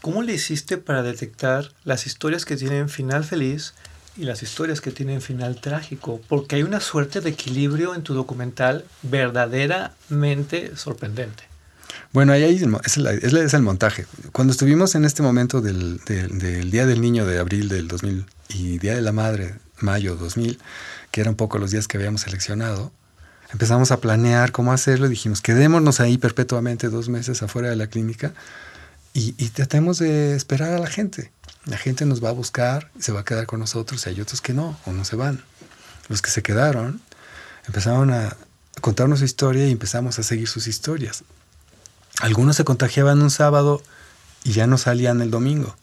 ¿Cómo 0.01 0.21
le 0.21 0.33
hiciste 0.33 0.77
para 0.77 1.01
detectar 1.01 1.71
las 1.83 2.05
historias 2.05 2.45
que 2.45 2.57
tienen 2.57 2.89
final 2.89 3.23
feliz 3.23 3.73
y 4.17 4.23
las 4.23 4.43
historias 4.43 4.81
que 4.81 4.91
tienen 4.91 5.21
final 5.21 5.59
trágico? 5.59 6.21
Porque 6.27 6.55
hay 6.55 6.63
una 6.63 6.79
suerte 6.79 7.21
de 7.21 7.29
equilibrio 7.29 7.95
en 7.95 8.03
tu 8.03 8.13
documental 8.13 8.85
verdaderamente 9.03 10.75
sorprendente. 10.75 11.43
Bueno, 12.13 12.31
ahí 12.31 12.43
es, 12.43 12.97
es, 12.97 13.53
el 13.53 13.61
montaje. 13.61 14.05
Cuando 14.31 14.51
estuvimos 14.51 14.95
en 14.95 15.05
este 15.05 15.21
momento 15.21 15.61
del, 15.61 15.99
Día 16.71 16.85
del 16.85 17.01
Niño 17.01 17.25
de 17.25 17.39
abril 17.39 17.67
del 17.67 17.87
2000 17.87 18.25
y 18.49 18.77
Día 18.79 18.95
de 18.95 19.01
la 19.01 19.11
Madre, 19.11 19.55
mayo 19.81 20.15
2000, 20.15 20.57
que 21.11 21.21
eran 21.21 21.31
un 21.31 21.37
poco 21.37 21.57
los 21.57 21.71
días 21.71 21.87
que 21.87 21.97
habíamos 21.97 22.21
seleccionado, 22.21 22.91
empezamos 23.51 23.91
a 23.91 23.99
planear 23.99 24.51
cómo 24.51 24.71
hacerlo 24.71 25.07
y 25.07 25.09
dijimos, 25.09 25.41
quedémonos 25.41 25.99
ahí 25.99 26.17
perpetuamente 26.17 26.89
dos 26.89 27.09
meses 27.09 27.43
afuera 27.43 27.69
de 27.69 27.75
la 27.75 27.87
clínica 27.87 28.33
y, 29.17 29.31
tratemos 29.49 29.97
de 29.99 30.35
esperar 30.35 30.73
a 30.73 30.79
la 30.79 30.87
gente. 30.87 31.31
La 31.65 31.77
gente 31.77 32.05
nos 32.05 32.23
va 32.23 32.29
a 32.29 32.33
buscar, 32.33 32.91
se 32.99 33.11
va 33.11 33.21
a 33.21 33.25
quedar 33.25 33.47
con 33.47 33.59
nosotros 33.59 34.05
y 34.05 34.09
hay 34.09 34.21
otros 34.21 34.41
que 34.41 34.53
no, 34.53 34.77
o 34.85 34.91
no 34.91 35.03
se 35.03 35.15
van. 35.15 35.43
Los 36.09 36.21
que 36.21 36.29
se 36.29 36.43
quedaron 36.43 37.01
empezaron 37.65 38.11
a 38.11 38.37
contarnos 38.81 39.19
su 39.19 39.25
historia 39.25 39.67
y 39.67 39.71
empezamos 39.71 40.19
a 40.19 40.23
seguir 40.23 40.47
sus 40.47 40.67
historias. 40.67 41.23
Algunos 42.19 42.55
se 42.55 42.63
contagiaban 42.63 43.21
un 43.21 43.31
sábado 43.31 43.81
y 44.43 44.51
ya 44.51 44.67
no 44.67 44.77
salían 44.77 45.21
el 45.21 45.31
domingo. 45.31 45.75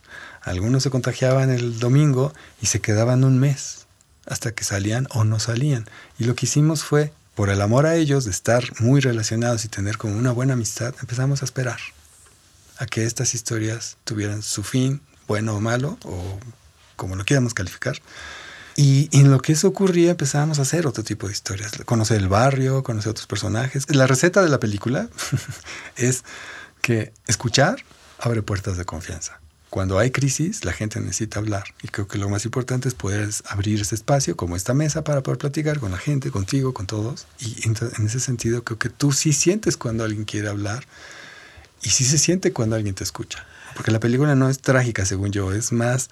Algunos 0.43 0.83
se 0.83 0.91
contagiaban 0.91 1.51
el 1.51 1.79
domingo 1.79 2.33
y 2.61 2.67
se 2.67 2.81
quedaban 2.81 3.25
un 3.25 3.39
mes. 3.39 3.87
hasta 4.25 4.53
que 4.53 4.63
salían 4.63 5.09
o 5.11 5.25
no 5.25 5.41
salían. 5.41 5.85
Y 6.17 6.25
lo 6.25 6.37
que 6.37 6.47
hicimos 6.47 6.85
fue, 6.85 7.13
por 7.35 7.51
el 7.51 7.61
amor 7.61 7.87
a 7.87 7.97
ellos, 7.97 8.25
de 8.25 8.31
estar 8.31 8.63
muy 8.81 9.01
relacionados 9.01 9.65
y 9.65 9.69
tener 9.69 9.99
como 9.99 10.17
una 10.17 10.31
buena 10.31 10.53
amistad, 10.53 10.95
empezamos 11.01 11.43
a 11.43 11.45
esperar 11.45 11.81
a 12.79 12.87
que 12.87 13.05
estas 13.05 13.35
historias 13.35 13.97
tuvieran 14.05 14.43
su 14.43 14.63
fin, 14.63 15.01
bueno 15.33 15.57
o 15.57 15.61
malo, 15.63 15.97
o 16.05 16.39
como 16.97 17.17
lo 17.17 17.25
quieramos 17.25 17.55
calificar. 17.55 17.97
Y 18.77 19.09
en 19.13 19.31
lo 19.31 19.41
que 19.41 19.53
eso 19.53 19.67
ocurría 19.67 20.11
empezábamos 20.11 20.59
a 20.59 20.63
hacer 20.63 20.87
otro 20.87 21.03
tipo 21.03 21.27
de 21.27 21.33
historias, 21.33 21.73
conocer 21.87 22.19
el 22.19 22.29
barrio, 22.29 22.83
conocer 22.83 23.13
otros 23.13 23.27
personajes. 23.27 23.87
La 23.89 24.07
receta 24.07 24.43
de 24.43 24.51
la 24.51 24.61
película 24.61 25.09
es 25.97 26.25
que 26.83 27.15
escuchar 27.27 27.83
abre 28.19 28.43
puertas 28.43 28.77
de 28.77 28.85
confianza. 28.85 29.41
Cuando 29.71 29.99
hay 29.99 30.11
crisis, 30.11 30.67
la 30.67 30.73
gente 30.75 31.01
necesita 31.01 31.39
hablar. 31.39 31.65
Y 31.83 31.89
creo 31.89 32.07
que 32.07 32.19
lo 32.19 32.29
más 32.29 32.45
importante 32.45 32.89
es 32.89 32.95
poder 32.95 33.31
abrir 33.47 33.81
ese 33.81 33.95
espacio, 33.95 34.37
como 34.37 34.55
esta 34.55 34.75
mesa, 34.75 35.03
para 35.03 35.23
poder 35.23 35.39
platicar 35.39 35.81
con 35.81 35.93
la 35.93 35.99
gente, 35.99 36.31
contigo, 36.31 36.75
con 36.75 36.87
todos. 36.87 37.27
Y 37.41 37.67
en 37.67 38.07
ese 38.07 38.21
sentido, 38.21 38.65
creo 38.65 38.79
que 38.79 38.91
tú 38.91 39.13
sí 39.13 39.33
sientes 39.33 39.79
cuando 39.79 40.05
alguien 40.05 40.25
quiere 40.27 40.51
hablar 40.51 40.85
y 41.83 41.89
sí 41.89 42.05
se 42.05 42.19
siente 42.19 42.53
cuando 42.53 42.77
alguien 42.77 42.95
te 42.95 43.03
escucha. 43.03 43.47
Porque 43.75 43.91
la 43.91 44.01
película 44.01 44.35
no 44.35 44.49
es 44.49 44.61
trágica, 44.61 45.05
según 45.05 45.33
yo, 45.33 45.53
es 45.53 45.73
más 45.73 46.11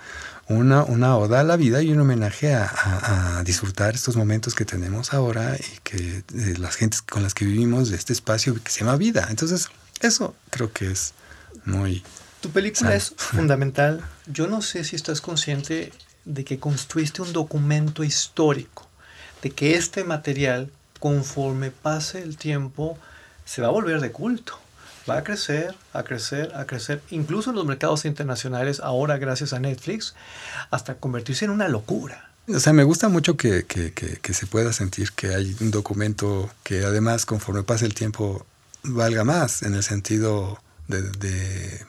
una, 0.49 0.85
una 0.85 1.17
oda 1.17 1.41
a 1.41 1.45
la 1.45 1.57
vida 1.57 1.83
y 1.83 1.93
un 1.93 2.01
homenaje 2.01 2.55
a, 2.55 3.43
disfrutar 3.45 3.95
estos 3.95 4.17
momentos 4.17 4.55
que 4.55 4.65
tenemos 4.65 5.13
ahora 5.15 5.57
y 5.57 5.79
que 5.83 6.23
las 6.59 6.77
gentes 6.77 7.03
con 7.03 7.23
las 7.23 7.35
que 7.35 7.45
vivimos 7.45 7.91
de 7.91 7.97
este 7.97 8.13
espacio 8.13 8.55
que 8.63 8.71
se 8.71 8.81
llama 8.81 8.97
vida. 8.97 9.27
Entonces, 9.31 9.69
eso 10.01 10.35
creo 10.51 10.73
que 10.73 10.91
es 10.91 11.15
muy... 11.65 12.03
Tu 12.41 12.51
película 12.51 12.95
es 12.95 13.15
fundamental. 13.17 14.03
Yo 14.27 14.47
no 14.47 14.63
sé 14.63 14.85
si 14.85 14.97
estás 14.97 15.21
consciente 15.21 15.93
de 16.25 16.45
que 16.45 16.59
construiste 16.59 17.23
un 17.23 17.33
documento 17.33 18.05
histórico, 18.05 18.89
de 19.43 19.51
que 19.51 19.77
este 19.77 20.05
material, 20.05 20.71
conforme 20.99 21.71
pase 21.71 22.23
el 22.23 22.37
tiempo, 22.37 22.99
se 23.45 23.63
va 23.63 23.69
a 23.69 23.73
volver 23.73 24.01
de 24.01 24.13
culto 24.13 24.59
va 25.09 25.19
a 25.19 25.25
crecer, 25.25 25.75
a 25.93 26.03
crecer, 26.03 26.53
a 26.55 26.67
crecer, 26.67 27.03
incluso 27.11 27.51
en 27.51 27.57
los 27.57 27.67
mercados 27.67 28.05
internacionales, 28.05 28.81
ahora 28.81 29.19
gracias 29.19 29.53
a 29.53 29.61
Netflix, 29.61 30.15
hasta 30.71 30.95
convertirse 30.95 31.45
en 31.45 31.51
una 31.51 31.69
locura. 31.69 32.31
O 32.49 32.59
sea, 32.59 32.73
me 32.73 32.85
gusta 32.85 33.09
mucho 33.09 33.37
que, 33.37 33.65
que, 33.65 33.93
que, 33.93 34.35
se 34.35 34.47
pueda 34.47 34.73
sentir 34.73 35.13
que 35.13 35.35
hay 35.35 35.57
un 35.61 35.71
documento 35.71 36.51
que 36.65 36.85
además 36.85 37.27
conforme 37.27 37.63
pase 37.63 37.87
el 37.87 37.95
tiempo 37.95 38.45
valga 38.83 39.25
más 39.25 39.63
en 39.63 39.75
el 39.75 39.83
sentido 39.83 40.59
de, 40.89 41.03
de, 41.03 41.87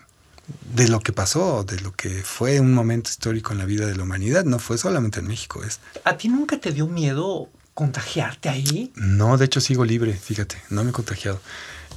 de, 0.76 0.88
lo 0.88 1.00
que 1.00 1.14
pasó, 1.14 1.64
de 1.64 1.80
lo 1.80 1.94
que 1.94 2.10
fue 2.10 2.60
un 2.60 2.74
momento 2.74 3.10
histórico 3.10 3.54
en 3.54 3.60
la 3.60 3.66
vida 3.66 3.88
de 3.88 3.96
la 3.96 4.04
humanidad. 4.04 4.44
No 4.44 4.60
fue 4.60 4.78
solamente 4.78 5.20
en 5.20 5.28
México. 5.28 5.64
Es... 5.64 5.80
¿A 6.04 6.18
ti 6.18 6.28
nunca 6.30 6.60
te 6.60 6.72
dio 6.72 6.86
miedo 6.86 7.50
contagiarte 7.74 8.50
ahí? 8.50 8.92
No, 8.96 9.38
de 9.38 9.46
hecho 9.46 9.62
sigo 9.62 9.84
libre, 9.84 10.14
fíjate, 10.14 10.62
no 10.70 10.84
me 10.84 10.92
he 10.92 10.94
contagiado. 10.94 11.42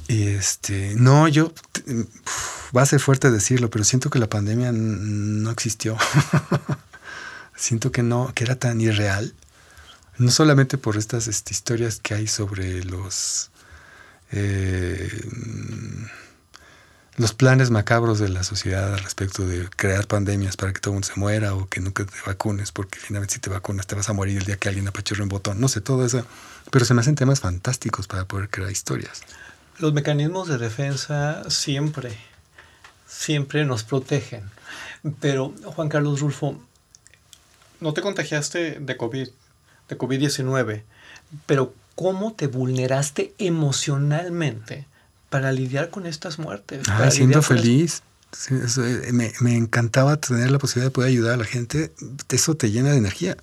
Este, 0.07 0.93
no, 0.95 1.27
yo 1.27 1.51
va 2.75 2.83
a 2.83 2.85
ser 2.85 2.99
fuerte 2.99 3.31
decirlo, 3.31 3.69
pero 3.69 3.83
siento 3.83 4.09
que 4.09 4.19
la 4.19 4.29
pandemia 4.29 4.71
no 4.71 5.49
existió. 5.51 5.97
siento 7.55 7.91
que 7.91 8.03
no, 8.03 8.31
que 8.33 8.43
era 8.43 8.55
tan 8.55 8.81
irreal. 8.81 9.33
No 10.17 10.31
solamente 10.31 10.77
por 10.77 10.97
estas 10.97 11.27
este, 11.27 11.53
historias 11.53 11.99
que 11.99 12.13
hay 12.13 12.27
sobre 12.27 12.83
los 12.83 13.51
eh, 14.31 15.09
los 17.17 17.33
planes 17.33 17.71
macabros 17.71 18.19
de 18.19 18.27
la 18.27 18.43
sociedad 18.43 18.93
al 18.93 18.99
respecto 18.99 19.47
de 19.47 19.69
crear 19.69 20.05
pandemias 20.05 20.57
para 20.57 20.73
que 20.73 20.81
todo 20.81 20.91
el 20.91 20.95
mundo 20.95 21.07
se 21.07 21.19
muera 21.19 21.53
o 21.55 21.69
que 21.69 21.79
nunca 21.79 22.05
te 22.05 22.13
vacunes, 22.25 22.71
porque 22.71 22.99
finalmente 22.99 23.35
si 23.35 23.39
te 23.39 23.49
vacunas 23.49 23.87
te 23.87 23.95
vas 23.95 24.09
a 24.09 24.13
morir 24.13 24.37
el 24.37 24.45
día 24.45 24.57
que 24.57 24.67
alguien 24.67 24.87
apachurre 24.87 25.23
un 25.23 25.29
botón. 25.29 25.61
No 25.61 25.69
sé, 25.69 25.79
todo 25.79 26.05
eso. 26.05 26.25
Pero 26.71 26.83
se 26.83 26.93
me 26.93 27.01
hacen 27.01 27.15
temas 27.15 27.39
fantásticos 27.39 28.07
para 28.07 28.25
poder 28.25 28.49
crear 28.49 28.69
historias. 28.69 29.21
Los 29.77 29.93
mecanismos 29.93 30.47
de 30.47 30.57
defensa 30.57 31.49
siempre, 31.49 32.17
siempre 33.07 33.65
nos 33.65 33.83
protegen. 33.83 34.43
Pero, 35.19 35.53
Juan 35.65 35.89
Carlos 35.89 36.21
Rulfo, 36.21 36.59
no 37.79 37.93
te 37.93 38.01
contagiaste 38.01 38.79
de 38.79 38.97
COVID, 38.97 39.27
de 39.89 39.97
COVID-19, 39.97 40.83
pero 41.45 41.73
¿cómo 41.95 42.33
te 42.33 42.47
vulneraste 42.47 43.33
emocionalmente 43.37 44.87
para 45.29 45.51
lidiar 45.51 45.89
con 45.89 46.05
estas 46.05 46.39
muertes? 46.39 46.87
Ah, 46.89 47.11
siendo 47.11 47.41
feliz. 47.41 48.01
Eh, 48.49 49.11
me, 49.13 49.31
me 49.39 49.55
encantaba 49.55 50.17
tener 50.17 50.51
la 50.51 50.59
posibilidad 50.59 50.87
de 50.87 50.93
poder 50.93 51.09
ayudar 51.09 51.33
a 51.33 51.37
la 51.37 51.45
gente. 51.45 51.93
Eso 52.29 52.55
te 52.55 52.71
llena 52.71 52.91
de 52.91 52.97
energía. 52.97 53.37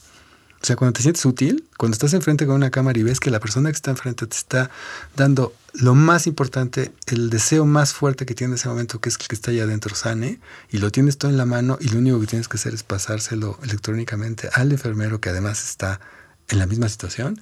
O 0.62 0.66
sea, 0.66 0.76
cuando 0.76 0.92
te 0.92 1.02
sientes 1.02 1.24
útil, 1.24 1.68
cuando 1.76 1.94
estás 1.94 2.14
enfrente 2.14 2.46
con 2.46 2.54
una 2.54 2.70
cámara 2.70 2.96
y 2.96 3.02
ves 3.02 3.18
que 3.18 3.30
la 3.30 3.40
persona 3.40 3.68
que 3.70 3.74
está 3.74 3.90
enfrente 3.90 4.28
te 4.28 4.36
está 4.36 4.70
dando 5.16 5.52
lo 5.72 5.96
más 5.96 6.28
importante, 6.28 6.92
el 7.06 7.30
deseo 7.30 7.66
más 7.66 7.92
fuerte 7.92 8.26
que 8.26 8.34
tiene 8.36 8.52
en 8.52 8.58
ese 8.58 8.68
momento, 8.68 9.00
que 9.00 9.08
es 9.08 9.16
el 9.18 9.26
que 9.26 9.34
está 9.34 9.50
allá 9.50 9.64
adentro, 9.64 9.96
sane, 9.96 10.38
y 10.70 10.78
lo 10.78 10.92
tienes 10.92 11.18
todo 11.18 11.32
en 11.32 11.36
la 11.36 11.46
mano 11.46 11.78
y 11.80 11.88
lo 11.88 11.98
único 11.98 12.20
que 12.20 12.28
tienes 12.28 12.46
que 12.46 12.58
hacer 12.58 12.74
es 12.74 12.84
pasárselo 12.84 13.58
electrónicamente 13.64 14.50
al 14.52 14.70
enfermero 14.70 15.20
que 15.20 15.30
además 15.30 15.64
está 15.64 16.00
en 16.48 16.60
la 16.60 16.66
misma 16.66 16.88
situación, 16.88 17.40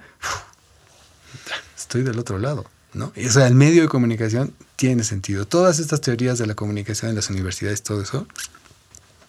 estoy 1.77 2.01
del 2.01 2.17
otro 2.17 2.39
lado. 2.39 2.65
¿no? 2.93 3.13
Y, 3.15 3.27
o 3.27 3.31
sea, 3.31 3.47
el 3.47 3.55
medio 3.55 3.83
de 3.83 3.87
comunicación 3.87 4.53
tiene 4.75 5.03
sentido. 5.03 5.45
Todas 5.45 5.79
estas 5.79 6.01
teorías 6.01 6.39
de 6.39 6.47
la 6.47 6.55
comunicación 6.55 7.09
en 7.09 7.15
las 7.15 7.29
universidades, 7.29 7.83
todo 7.83 8.01
eso, 8.01 8.27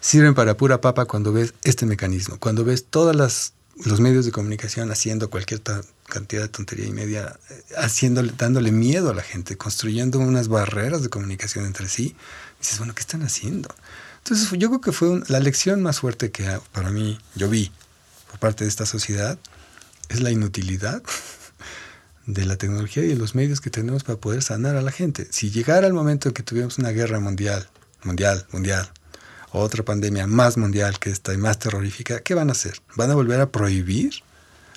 sirven 0.00 0.34
para 0.34 0.56
pura 0.56 0.80
papa 0.80 1.04
cuando 1.04 1.32
ves 1.32 1.54
este 1.62 1.86
mecanismo, 1.86 2.38
cuando 2.38 2.64
ves 2.64 2.86
todas 2.86 3.14
las 3.14 3.52
los 3.84 4.00
medios 4.00 4.24
de 4.24 4.32
comunicación 4.32 4.90
haciendo 4.90 5.30
cualquier 5.30 5.62
cantidad 6.06 6.42
de 6.42 6.48
tontería 6.48 6.86
y 6.86 6.92
media, 6.92 7.38
eh, 7.50 7.62
haciéndole, 7.78 8.32
dándole 8.36 8.70
miedo 8.70 9.10
a 9.10 9.14
la 9.14 9.22
gente, 9.22 9.56
construyendo 9.56 10.18
unas 10.18 10.48
barreras 10.48 11.02
de 11.02 11.08
comunicación 11.08 11.64
entre 11.66 11.88
sí. 11.88 12.14
dices, 12.60 12.78
bueno, 12.78 12.94
¿qué 12.94 13.00
están 13.00 13.22
haciendo? 13.22 13.74
Entonces 14.18 14.48
yo 14.58 14.68
creo 14.68 14.80
que 14.80 14.92
fue 14.92 15.22
la 15.28 15.40
lección 15.40 15.82
más 15.82 16.00
fuerte 16.00 16.30
que 16.30 16.44
para 16.72 16.90
mí 16.90 17.18
yo 17.34 17.48
vi 17.48 17.72
por 18.30 18.38
parte 18.38 18.64
de 18.64 18.68
esta 18.68 18.86
sociedad, 18.86 19.38
es 20.08 20.20
la 20.20 20.30
inutilidad 20.30 21.02
de 22.26 22.46
la 22.46 22.56
tecnología 22.56 23.04
y 23.04 23.08
de 23.08 23.16
los 23.16 23.34
medios 23.34 23.60
que 23.60 23.70
tenemos 23.70 24.04
para 24.04 24.18
poder 24.18 24.42
sanar 24.42 24.76
a 24.76 24.82
la 24.82 24.92
gente. 24.92 25.26
Si 25.30 25.50
llegara 25.50 25.86
el 25.86 25.92
momento 25.92 26.28
en 26.28 26.34
que 26.34 26.42
tuviéramos 26.42 26.78
una 26.78 26.90
guerra 26.90 27.18
mundial, 27.20 27.68
mundial, 28.04 28.46
mundial, 28.52 28.90
otra 29.60 29.84
pandemia 29.84 30.26
más 30.26 30.56
mundial 30.56 30.98
que 30.98 31.10
esta 31.10 31.34
y 31.34 31.36
más 31.36 31.58
terrorífica, 31.58 32.20
¿qué 32.20 32.34
van 32.34 32.48
a 32.48 32.52
hacer? 32.52 32.80
¿Van 32.96 33.10
a 33.10 33.14
volver 33.14 33.40
a 33.40 33.50
prohibir 33.50 34.22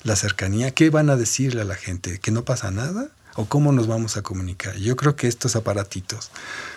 la 0.04 0.16
cercanía? 0.16 0.72
¿Qué 0.72 0.90
van 0.90 1.10
a 1.10 1.16
decirle 1.16 1.62
a 1.62 1.66
la 1.66 1.76
gente? 1.76 2.20
¿Que 2.20 2.32
no 2.32 2.44
pasa 2.44 2.72
nada? 2.72 3.08
¿O 3.36 3.46
cómo 3.46 3.72
nos 3.72 3.88
vamos 3.88 4.18
a 4.18 4.22
comunicar? 4.22 4.76
Yo 4.78 4.96
creo 4.96 5.16
que 5.16 5.28
estos 5.28 5.56
aparatitos 5.56 6.30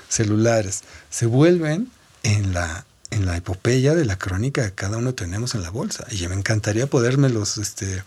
celulares 0.08 0.82
se 1.10 1.26
vuelven 1.26 1.90
en 2.22 2.54
la, 2.54 2.84
en 3.10 3.26
la 3.26 3.36
epopeya 3.36 3.94
de 3.94 4.04
la 4.04 4.16
crónica 4.16 4.64
que 4.64 4.74
cada 4.74 4.96
uno 4.96 5.14
tenemos 5.14 5.54
en 5.54 5.62
la 5.62 5.70
bolsa. 5.70 6.06
Y 6.10 6.26
me 6.28 6.34
encantaría 6.34 6.88
podérmelos, 6.88 7.58
este, 7.58 8.02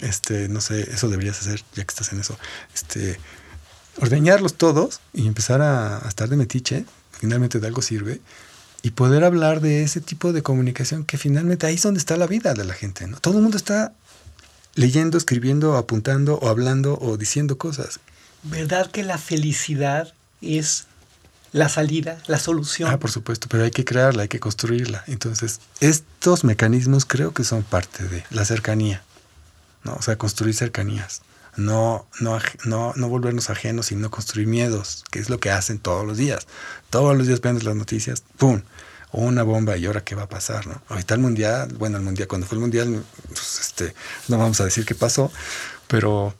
este, 0.00 0.48
no 0.48 0.60
sé, 0.60 0.92
eso 0.92 1.08
deberías 1.08 1.40
hacer 1.40 1.62
ya 1.74 1.84
que 1.84 1.90
estás 1.92 2.12
en 2.12 2.20
eso, 2.20 2.38
este, 2.74 3.18
ordeñarlos 3.98 4.54
todos 4.54 5.00
y 5.12 5.26
empezar 5.26 5.62
a, 5.62 6.04
a 6.04 6.08
estar 6.08 6.28
de 6.28 6.36
metiche, 6.36 6.84
finalmente 7.12 7.58
de 7.60 7.66
algo 7.66 7.82
sirve, 7.82 8.20
y 8.82 8.92
poder 8.92 9.24
hablar 9.24 9.60
de 9.60 9.82
ese 9.82 10.00
tipo 10.00 10.32
de 10.32 10.42
comunicación 10.42 11.04
que 11.04 11.18
finalmente 11.18 11.66
ahí 11.66 11.74
es 11.74 11.82
donde 11.82 11.98
está 11.98 12.16
la 12.16 12.26
vida 12.26 12.54
de 12.54 12.64
la 12.64 12.74
gente. 12.74 13.06
¿no? 13.06 13.18
Todo 13.18 13.36
el 13.36 13.42
mundo 13.42 13.56
está 13.56 13.92
leyendo, 14.74 15.18
escribiendo, 15.18 15.76
apuntando 15.76 16.36
o 16.36 16.48
hablando 16.48 16.98
o 17.00 17.16
diciendo 17.16 17.58
cosas. 17.58 18.00
¿Verdad 18.42 18.90
que 18.90 19.02
la 19.02 19.18
felicidad 19.18 20.14
es 20.40 20.86
la 21.52 21.68
salida, 21.68 22.22
la 22.26 22.38
solución? 22.38 22.90
Ah, 22.90 22.98
por 22.98 23.10
supuesto, 23.10 23.48
pero 23.50 23.64
hay 23.64 23.70
que 23.70 23.84
crearla, 23.84 24.22
hay 24.22 24.28
que 24.28 24.40
construirla. 24.40 25.04
Entonces, 25.06 25.60
estos 25.80 26.44
mecanismos 26.44 27.04
creo 27.04 27.34
que 27.34 27.44
son 27.44 27.62
parte 27.62 28.04
de 28.04 28.24
la 28.30 28.44
cercanía, 28.44 29.02
¿no? 29.84 29.94
O 29.94 30.02
sea, 30.02 30.16
construir 30.16 30.54
cercanías. 30.54 31.22
No, 31.60 32.06
no, 32.20 32.38
no, 32.64 32.92
no 32.96 33.08
volvernos 33.08 33.50
ajenos, 33.50 33.86
sino 33.86 34.10
construir 34.10 34.46
miedos, 34.46 35.04
que 35.10 35.18
es 35.18 35.28
lo 35.28 35.38
que 35.38 35.50
hacen 35.50 35.78
todos 35.78 36.06
los 36.06 36.16
días. 36.16 36.46
Todos 36.88 37.16
los 37.16 37.26
días 37.26 37.40
ven 37.40 37.62
las 37.62 37.76
noticias, 37.76 38.22
¡pum! 38.38 38.62
una 39.12 39.42
bomba 39.42 39.76
y 39.76 39.86
ahora 39.86 40.04
qué 40.04 40.14
va 40.14 40.22
a 40.22 40.28
pasar, 40.28 40.66
¿no? 40.66 40.80
Ahorita 40.88 41.14
el 41.14 41.20
mundial, 41.20 41.74
bueno, 41.78 41.96
el 41.96 42.04
mundial, 42.04 42.28
cuando 42.28 42.46
fue 42.46 42.56
el 42.56 42.60
mundial, 42.60 43.04
pues, 43.26 43.58
este, 43.60 43.94
no 44.28 44.38
vamos 44.38 44.60
a 44.60 44.64
decir 44.64 44.84
qué 44.84 44.94
pasó, 44.94 45.32
pero 45.88 46.34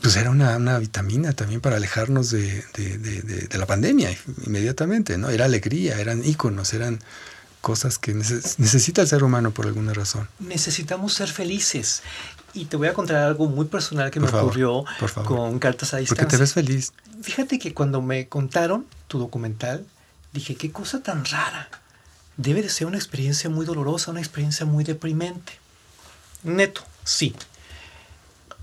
pues 0.00 0.16
era 0.16 0.30
una, 0.30 0.56
una 0.56 0.78
vitamina 0.78 1.32
también 1.32 1.60
para 1.60 1.76
alejarnos 1.76 2.30
de, 2.30 2.64
de, 2.74 2.98
de, 2.98 3.58
la 3.58 3.66
pandemia 3.66 4.16
inmediatamente, 4.46 5.16
¿no? 5.16 5.30
Era 5.30 5.46
alegría, 5.46 5.98
eran 5.98 6.24
íconos, 6.24 6.74
eran 6.74 7.00
cosas 7.62 7.98
que 7.98 8.14
necesita 8.14 9.02
el 9.02 9.08
ser 9.08 9.24
humano 9.24 9.50
por 9.52 9.66
alguna 9.66 9.92
razón. 9.92 10.28
Necesitamos 10.38 11.14
ser 11.14 11.28
felices. 11.28 12.02
Y 12.56 12.64
te 12.64 12.78
voy 12.78 12.88
a 12.88 12.94
contar 12.94 13.16
algo 13.16 13.48
muy 13.48 13.66
personal 13.66 14.10
que 14.10 14.18
me 14.18 14.28
ocurrió 14.28 14.84
con 15.26 15.58
cartas 15.58 15.92
a 15.92 15.98
distancia. 15.98 16.24
Porque 16.24 16.36
te 16.36 16.40
ves 16.40 16.54
feliz. 16.54 16.92
Fíjate 17.20 17.58
que 17.58 17.74
cuando 17.74 18.00
me 18.00 18.28
contaron 18.28 18.86
tu 19.08 19.18
documental, 19.18 19.84
dije, 20.32 20.56
qué 20.56 20.72
cosa 20.72 21.02
tan 21.02 21.26
rara. 21.26 21.68
Debe 22.38 22.62
de 22.62 22.70
ser 22.70 22.86
una 22.86 22.96
experiencia 22.96 23.50
muy 23.50 23.66
dolorosa, 23.66 24.10
una 24.10 24.20
experiencia 24.20 24.64
muy 24.64 24.84
deprimente. 24.84 25.52
neto, 26.44 26.82
sí. 27.04 27.34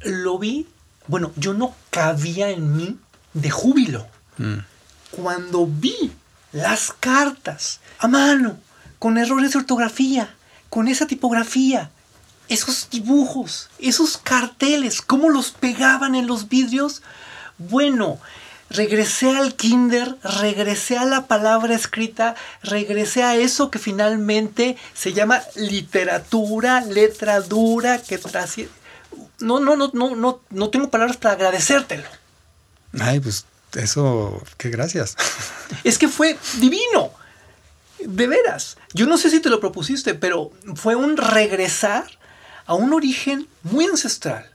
Lo 0.01 0.39
vi, 0.39 0.67
bueno, 1.07 1.31
yo 1.35 1.53
no 1.53 1.75
cabía 1.91 2.49
en 2.49 2.75
mí 2.75 2.97
de 3.33 3.51
júbilo. 3.51 4.07
Mm. 4.37 4.57
Cuando 5.11 5.67
vi 5.67 6.11
las 6.51 6.91
cartas 6.99 7.79
a 7.99 8.07
mano, 8.07 8.57
con 8.97 9.19
errores 9.19 9.53
de 9.53 9.59
ortografía, 9.59 10.33
con 10.69 10.87
esa 10.87 11.05
tipografía, 11.05 11.91
esos 12.49 12.89
dibujos, 12.89 13.69
esos 13.79 14.17
carteles, 14.17 15.01
cómo 15.01 15.29
los 15.29 15.51
pegaban 15.51 16.15
en 16.15 16.27
los 16.27 16.49
vidrios, 16.49 17.01
bueno, 17.57 18.19
regresé 18.69 19.35
al 19.35 19.55
kinder, 19.55 20.17
regresé 20.23 20.97
a 20.97 21.05
la 21.05 21.27
palabra 21.27 21.75
escrita, 21.75 22.35
regresé 22.61 23.23
a 23.23 23.35
eso 23.35 23.69
que 23.69 23.79
finalmente 23.79 24.77
se 24.93 25.13
llama 25.13 25.41
literatura, 25.55 26.81
letra 26.81 27.39
dura, 27.41 28.01
que 28.01 28.17
trasciende. 28.17 28.73
No, 29.39 29.59
no, 29.59 29.75
no, 29.75 29.91
no, 29.93 30.15
no, 30.15 30.41
no 30.49 30.69
tengo 30.69 30.89
palabras 30.89 31.17
para 31.17 31.35
agradecértelo. 31.35 32.07
Ay, 32.99 33.19
pues 33.19 33.45
eso, 33.75 34.41
qué 34.57 34.69
gracias. 34.69 35.15
Es 35.83 35.97
que 35.97 36.07
fue 36.07 36.37
divino. 36.59 37.11
De 37.99 38.27
veras. 38.27 38.77
Yo 38.93 39.05
no 39.05 39.17
sé 39.17 39.29
si 39.29 39.39
te 39.39 39.49
lo 39.49 39.59
propusiste, 39.59 40.13
pero 40.13 40.51
fue 40.75 40.95
un 40.95 41.15
regresar 41.15 42.05
a 42.65 42.73
un 42.75 42.93
origen 42.93 43.47
muy 43.63 43.85
ancestral, 43.85 44.49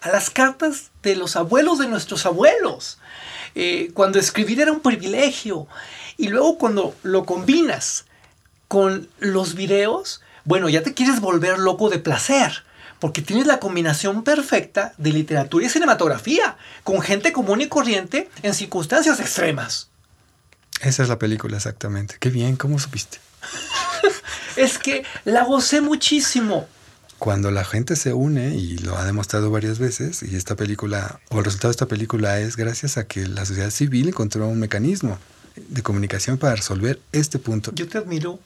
a 0.00 0.10
las 0.10 0.30
cartas 0.30 0.90
de 1.02 1.16
los 1.16 1.36
abuelos 1.36 1.78
de 1.78 1.88
nuestros 1.88 2.26
abuelos. 2.26 2.98
Eh, 3.54 3.90
cuando 3.94 4.18
escribir 4.18 4.60
era 4.60 4.72
un 4.72 4.80
privilegio. 4.80 5.66
Y 6.16 6.28
luego 6.28 6.58
cuando 6.58 6.94
lo 7.02 7.24
combinas 7.24 8.04
con 8.68 9.08
los 9.18 9.54
videos, 9.54 10.20
bueno, 10.44 10.68
ya 10.68 10.82
te 10.82 10.94
quieres 10.94 11.20
volver 11.20 11.58
loco 11.58 11.90
de 11.90 11.98
placer. 11.98 12.64
Porque 13.00 13.22
tienes 13.22 13.46
la 13.46 13.60
combinación 13.60 14.24
perfecta 14.24 14.94
de 14.98 15.12
literatura 15.12 15.66
y 15.66 15.68
cinematografía, 15.68 16.56
con 16.84 17.00
gente 17.02 17.32
común 17.32 17.60
y 17.60 17.68
corriente 17.68 18.30
en 18.42 18.54
circunstancias 18.54 19.20
extremas. 19.20 19.88
Esa 20.80 21.02
es 21.02 21.08
la 21.08 21.18
película 21.18 21.56
exactamente. 21.56 22.16
Qué 22.18 22.30
bien, 22.30 22.56
¿cómo 22.56 22.78
supiste? 22.78 23.18
es 24.56 24.78
que 24.78 25.04
la 25.24 25.44
gocé 25.44 25.80
muchísimo. 25.80 26.66
Cuando 27.18 27.50
la 27.50 27.64
gente 27.64 27.96
se 27.96 28.12
une, 28.12 28.54
y 28.54 28.78
lo 28.78 28.98
ha 28.98 29.04
demostrado 29.04 29.50
varias 29.50 29.78
veces, 29.78 30.22
y 30.22 30.36
esta 30.36 30.56
película, 30.56 31.20
o 31.30 31.38
el 31.38 31.44
resultado 31.44 31.70
de 31.70 31.72
esta 31.72 31.86
película 31.86 32.38
es 32.40 32.56
gracias 32.56 32.98
a 32.98 33.06
que 33.06 33.26
la 33.26 33.46
sociedad 33.46 33.70
civil 33.70 34.08
encontró 34.08 34.48
un 34.48 34.60
mecanismo 34.60 35.18
de 35.56 35.82
comunicación 35.82 36.38
para 36.38 36.56
resolver 36.56 37.00
este 37.12 37.38
punto. 37.38 37.72
Yo 37.74 37.88
te 37.88 37.98
admiro 37.98 38.40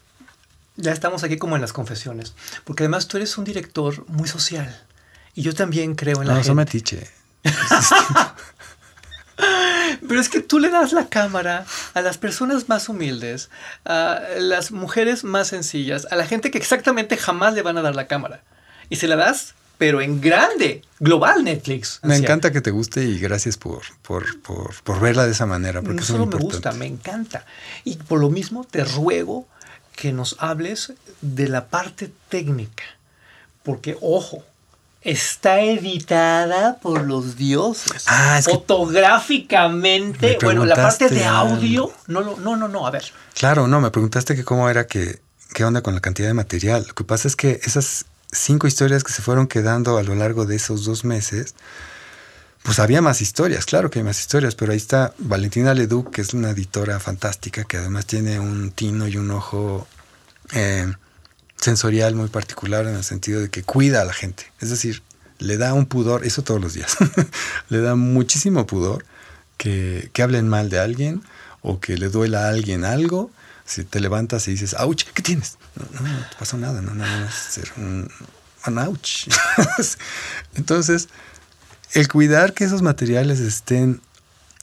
ya 0.78 0.92
estamos 0.92 1.24
aquí 1.24 1.36
como 1.38 1.56
en 1.56 1.60
las 1.60 1.72
confesiones, 1.72 2.34
porque 2.64 2.84
además 2.84 3.08
tú 3.08 3.16
eres 3.16 3.36
un 3.36 3.44
director 3.44 4.04
muy 4.08 4.28
social 4.28 4.80
y 5.34 5.42
yo 5.42 5.52
también 5.52 5.96
creo 5.96 6.22
en 6.22 6.28
la 6.28 6.34
no, 6.34 6.38
gente. 6.38 6.50
No, 6.50 6.54
metiche. 6.54 7.08
Pero 10.08 10.20
es 10.20 10.28
que 10.28 10.40
tú 10.40 10.60
le 10.60 10.70
das 10.70 10.92
la 10.92 11.08
cámara 11.08 11.66
a 11.94 12.00
las 12.00 12.16
personas 12.16 12.68
más 12.68 12.88
humildes, 12.88 13.50
a 13.84 14.20
las 14.38 14.70
mujeres 14.70 15.24
más 15.24 15.48
sencillas, 15.48 16.06
a 16.12 16.16
la 16.16 16.26
gente 16.26 16.52
que 16.52 16.58
exactamente 16.58 17.16
jamás 17.16 17.54
le 17.54 17.62
van 17.62 17.76
a 17.76 17.82
dar 17.82 17.96
la 17.96 18.06
cámara. 18.06 18.42
Y 18.90 18.96
se 18.96 19.08
la 19.08 19.16
das, 19.16 19.54
pero 19.78 20.00
en 20.00 20.20
grande, 20.20 20.82
global 20.98 21.44
Netflix. 21.44 22.00
Me 22.02 22.16
encanta 22.16 22.50
que 22.52 22.60
te 22.60 22.70
guste 22.70 23.04
y 23.04 23.18
gracias 23.18 23.56
por, 23.56 23.82
por, 24.02 24.40
por, 24.42 24.74
por 24.82 25.00
verla 25.00 25.24
de 25.24 25.32
esa 25.32 25.46
manera. 25.46 25.80
Porque 25.80 26.00
no 26.00 26.02
solo 26.02 26.26
me 26.26 26.36
gusta, 26.36 26.72
me 26.72 26.86
encanta. 26.86 27.46
Y 27.84 27.96
por 27.96 28.20
lo 28.20 28.28
mismo 28.28 28.64
te 28.64 28.84
ruego 28.84 29.46
que 29.94 30.12
nos 30.12 30.36
hables 30.38 30.92
de 31.20 31.48
la 31.48 31.66
parte 31.66 32.10
técnica. 32.28 32.84
Porque, 33.62 33.96
ojo, 34.00 34.44
está 35.02 35.60
editada 35.60 36.78
por 36.78 37.04
los 37.04 37.36
dioses. 37.36 38.04
Ah, 38.06 38.38
es 38.38 38.46
Fotográficamente, 38.46 40.38
bueno, 40.42 40.64
la 40.64 40.76
parte 40.76 41.08
de 41.08 41.24
audio, 41.24 41.92
no, 42.06 42.36
no, 42.36 42.56
no, 42.56 42.68
no, 42.68 42.86
a 42.86 42.90
ver. 42.90 43.04
Claro, 43.34 43.68
no, 43.68 43.80
me 43.80 43.90
preguntaste 43.90 44.34
que 44.34 44.44
cómo 44.44 44.68
era 44.68 44.86
que, 44.86 45.20
qué 45.52 45.64
onda 45.64 45.82
con 45.82 45.94
la 45.94 46.00
cantidad 46.00 46.28
de 46.28 46.34
material. 46.34 46.84
Lo 46.88 46.94
que 46.94 47.04
pasa 47.04 47.28
es 47.28 47.36
que 47.36 47.60
esas 47.62 48.06
cinco 48.32 48.66
historias 48.66 49.04
que 49.04 49.12
se 49.12 49.22
fueron 49.22 49.46
quedando 49.46 49.96
a 49.98 50.02
lo 50.02 50.14
largo 50.14 50.46
de 50.46 50.56
esos 50.56 50.84
dos 50.84 51.04
meses, 51.04 51.54
pues 52.62 52.78
había 52.78 53.00
más 53.00 53.22
historias, 53.22 53.64
claro 53.64 53.90
que 53.90 54.00
hay 54.00 54.04
más 54.04 54.20
historias, 54.20 54.54
pero 54.54 54.72
ahí 54.72 54.78
está 54.78 55.14
Valentina 55.18 55.74
Leduc, 55.74 56.10
que 56.10 56.20
es 56.20 56.34
una 56.34 56.50
editora 56.50 57.00
fantástica, 57.00 57.64
que 57.64 57.78
además 57.78 58.06
tiene 58.06 58.40
un 58.40 58.72
tino 58.72 59.08
y 59.08 59.16
un 59.16 59.30
ojo 59.30 59.86
eh, 60.52 60.92
sensorial 61.56 62.14
muy 62.14 62.28
particular 62.28 62.86
en 62.86 62.96
el 62.96 63.04
sentido 63.04 63.40
de 63.40 63.50
que 63.50 63.62
cuida 63.62 64.02
a 64.02 64.04
la 64.04 64.12
gente. 64.12 64.52
Es 64.60 64.70
decir, 64.70 65.02
le 65.38 65.56
da 65.56 65.72
un 65.72 65.86
pudor, 65.86 66.24
eso 66.24 66.42
todos 66.42 66.60
los 66.60 66.74
días, 66.74 66.96
le 67.68 67.80
da 67.80 67.94
muchísimo 67.94 68.66
pudor 68.66 69.04
que, 69.56 70.10
que, 70.12 70.22
hablen 70.22 70.48
mal 70.48 70.68
de 70.68 70.78
alguien 70.78 71.22
o 71.62 71.80
que 71.80 71.96
le 71.96 72.08
duela 72.08 72.46
a 72.46 72.48
alguien 72.50 72.84
algo. 72.84 73.30
Si 73.68 73.84
te 73.84 74.00
levantas 74.00 74.48
y 74.48 74.52
dices, 74.52 74.74
ouch, 74.78 75.04
¿qué 75.12 75.22
tienes? 75.22 75.58
No, 75.76 75.84
no, 76.00 76.08
no 76.08 76.28
te 76.30 76.36
pasó 76.38 76.56
nada, 76.56 76.80
no, 76.80 76.94
nada 76.94 77.20
más 77.20 77.34
ser 77.34 77.70
un, 77.76 78.10
un 78.66 78.78
ouch. 78.78 79.28
Entonces, 80.54 81.08
el 81.92 82.08
cuidar 82.08 82.54
que 82.54 82.64
esos 82.64 82.80
materiales 82.80 83.40
estén 83.40 84.00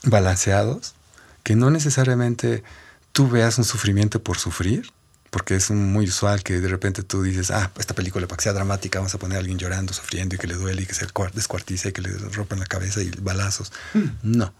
balanceados, 0.03 0.95
que 1.43 1.55
no 1.55 1.69
necesariamente 1.69 2.63
tú 3.11 3.29
veas 3.29 3.57
un 3.59 3.63
sufrimiento 3.63 4.21
por 4.23 4.37
sufrir, 4.39 4.91
porque 5.29 5.55
es 5.55 5.69
muy 5.69 6.07
usual 6.07 6.43
que 6.43 6.59
de 6.59 6.67
repente 6.67 7.03
tú 7.03 7.21
dices, 7.21 7.51
ah, 7.51 7.69
esta 7.77 7.93
película 7.93 8.25
para 8.25 8.37
que 8.37 8.43
sea 8.43 8.53
dramática 8.53 8.99
vamos 8.99 9.13
a 9.15 9.19
poner 9.19 9.35
a 9.35 9.39
alguien 9.39 9.57
llorando, 9.57 9.93
sufriendo 9.93 10.35
y 10.35 10.37
que 10.37 10.47
le 10.47 10.55
duele 10.55 10.83
y 10.83 10.85
que 10.85 10.93
se 10.93 11.07
descuartiza 11.33 11.89
y 11.89 11.91
que 11.91 12.01
le 12.01 12.09
rompan 12.09 12.59
la 12.59 12.65
cabeza 12.65 13.01
y 13.01 13.09
balazos. 13.21 13.71
Mm. 13.93 14.07
No, 14.23 14.53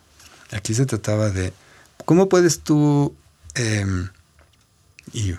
aquí 0.51 0.73
se 0.73 0.85
trataba 0.85 1.29
de 1.29 1.53
cómo 2.03 2.27
puedes 2.27 2.59
tú, 2.59 3.15
eh, 3.55 3.85
y 5.13 5.35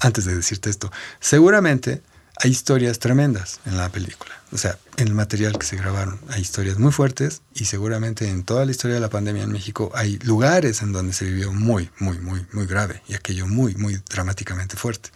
antes 0.00 0.24
de 0.24 0.34
decirte 0.34 0.70
esto, 0.70 0.90
seguramente 1.20 2.02
hay 2.36 2.50
historias 2.50 2.98
tremendas 2.98 3.60
en 3.66 3.76
la 3.76 3.88
película. 3.90 4.32
O 4.52 4.58
sea, 4.58 4.78
en 4.96 5.08
el 5.08 5.14
material 5.14 5.58
que 5.58 5.66
se 5.66 5.76
grabaron 5.76 6.18
hay 6.28 6.42
historias 6.42 6.78
muy 6.78 6.92
fuertes 6.92 7.42
y 7.54 7.66
seguramente 7.66 8.28
en 8.28 8.42
toda 8.42 8.64
la 8.64 8.70
historia 8.70 8.94
de 8.94 9.00
la 9.00 9.10
pandemia 9.10 9.44
en 9.44 9.52
México 9.52 9.92
hay 9.94 10.18
lugares 10.18 10.82
en 10.82 10.92
donde 10.92 11.12
se 11.12 11.24
vivió 11.24 11.52
muy, 11.52 11.90
muy, 11.98 12.18
muy, 12.18 12.44
muy 12.52 12.66
grave 12.66 13.02
y 13.06 13.14
aquello 13.14 13.46
muy, 13.46 13.74
muy 13.76 14.00
dramáticamente 14.10 14.76
fuerte. 14.76 15.10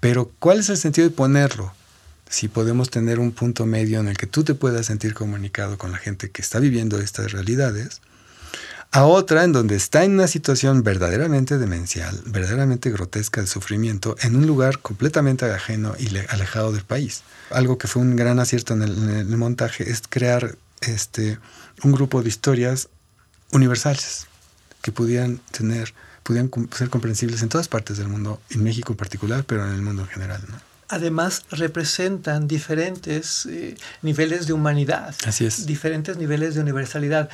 Pero 0.00 0.32
¿cuál 0.38 0.60
es 0.60 0.70
el 0.70 0.76
sentido 0.76 1.08
de 1.08 1.14
ponerlo? 1.14 1.72
Si 2.28 2.48
podemos 2.48 2.90
tener 2.90 3.18
un 3.18 3.32
punto 3.32 3.66
medio 3.66 4.00
en 4.00 4.08
el 4.08 4.16
que 4.16 4.26
tú 4.26 4.44
te 4.44 4.54
puedas 4.54 4.86
sentir 4.86 5.14
comunicado 5.14 5.78
con 5.78 5.92
la 5.92 5.98
gente 5.98 6.30
que 6.30 6.42
está 6.42 6.58
viviendo 6.58 7.00
estas 7.00 7.32
realidades, 7.32 8.00
a 8.92 9.04
otra 9.04 9.44
en 9.44 9.52
donde 9.52 9.76
está 9.76 10.04
en 10.04 10.12
una 10.12 10.26
situación 10.26 10.82
verdaderamente 10.82 11.58
demencial, 11.58 12.20
verdaderamente 12.26 12.90
grotesca 12.90 13.40
de 13.40 13.46
sufrimiento, 13.46 14.16
en 14.22 14.34
un 14.34 14.46
lugar 14.46 14.80
completamente 14.80 15.44
ajeno 15.50 15.94
y 15.98 16.08
alejado 16.28 16.72
del 16.72 16.82
país. 16.82 17.22
Algo 17.50 17.78
que 17.78 17.86
fue 17.86 18.02
un 18.02 18.16
gran 18.16 18.40
acierto 18.40 18.74
en 18.74 18.82
el, 18.82 18.98
en 18.98 19.32
el 19.32 19.36
montaje 19.36 19.88
es 19.88 20.02
crear 20.08 20.56
este, 20.80 21.38
un 21.84 21.92
grupo 21.92 22.22
de 22.22 22.28
historias 22.28 22.88
universales 23.52 24.26
que 24.82 24.90
pudieran 24.90 25.40
tener, 25.52 25.94
pudieran 26.24 26.50
ser 26.76 26.90
comprensibles 26.90 27.42
en 27.42 27.48
todas 27.48 27.68
partes 27.68 27.96
del 27.96 28.08
mundo, 28.08 28.40
en 28.50 28.64
México 28.64 28.92
en 28.92 28.96
particular, 28.96 29.44
pero 29.44 29.66
en 29.66 29.72
el 29.72 29.82
mundo 29.82 30.02
en 30.02 30.08
general. 30.08 30.42
¿no? 30.48 30.70
además 30.90 31.44
representan 31.50 32.48
diferentes 32.48 33.46
eh, 33.46 33.76
niveles 34.02 34.46
de 34.46 34.52
humanidad, 34.52 35.14
Así 35.24 35.46
es. 35.46 35.66
diferentes 35.66 36.16
niveles 36.16 36.54
de 36.56 36.60
universalidad. 36.60 37.30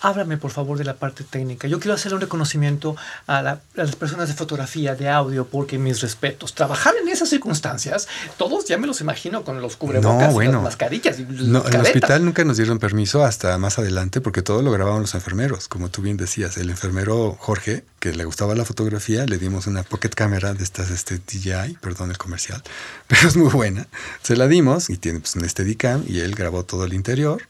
Háblame 0.00 0.36
por 0.36 0.50
favor 0.50 0.78
de 0.78 0.84
la 0.84 0.94
parte 0.94 1.24
técnica. 1.24 1.68
Yo 1.68 1.78
quiero 1.78 1.94
hacer 1.94 2.14
un 2.14 2.20
reconocimiento 2.20 2.96
a, 3.26 3.42
la, 3.42 3.50
a, 3.50 3.60
las 3.74 3.96
personas 3.96 4.28
de 4.28 4.34
fotografía, 4.34 4.94
de 4.94 5.08
audio, 5.08 5.46
porque 5.46 5.78
mis 5.78 6.00
respetos. 6.00 6.54
Trabajar 6.54 6.94
en 7.00 7.08
esas 7.08 7.28
circunstancias, 7.28 8.08
todos 8.36 8.64
ya 8.64 8.78
me 8.78 8.86
los 8.86 9.00
imagino 9.00 9.44
con 9.44 9.60
los 9.60 9.76
cubrebocas, 9.76 10.28
no, 10.28 10.32
bueno, 10.32 10.50
y 10.50 10.54
las 10.54 10.62
mascarillas. 10.62 11.18
Y 11.18 11.24
no, 11.24 11.66
en 11.66 11.74
el 11.74 11.80
hospital 11.80 12.24
nunca 12.24 12.44
nos 12.44 12.56
dieron 12.56 12.78
permiso 12.78 13.24
hasta 13.24 13.56
más 13.58 13.78
adelante 13.78 14.20
porque 14.20 14.42
todo 14.42 14.62
lo 14.62 14.70
grababan 14.70 15.02
los 15.02 15.14
enfermeros, 15.14 15.68
como 15.68 15.90
tú 15.90 16.02
bien 16.02 16.16
decías. 16.16 16.56
El 16.56 16.70
enfermero 16.70 17.36
Jorge, 17.38 17.84
que 17.98 18.12
le 18.12 18.24
gustaba 18.24 18.54
la 18.54 18.64
fotografía, 18.64 19.26
le 19.26 19.38
dimos 19.38 19.66
una 19.66 19.82
pocket 19.82 20.10
cámara 20.10 20.54
de 20.54 20.64
estas 20.64 20.90
este, 20.90 21.18
DJI, 21.18 21.78
perdón 21.80 22.10
el 22.10 22.18
comercial, 22.18 22.62
pero 23.06 23.28
es 23.28 23.36
muy 23.36 23.50
buena. 23.50 23.86
Se 24.22 24.36
la 24.36 24.48
dimos 24.48 24.90
y 24.90 24.96
tiene 24.96 25.20
pues, 25.20 25.36
un 25.36 25.48
Steadicam 25.48 26.04
y 26.06 26.20
él 26.20 26.34
grabó 26.34 26.64
todo 26.64 26.84
el 26.84 26.94
interior 26.94 27.42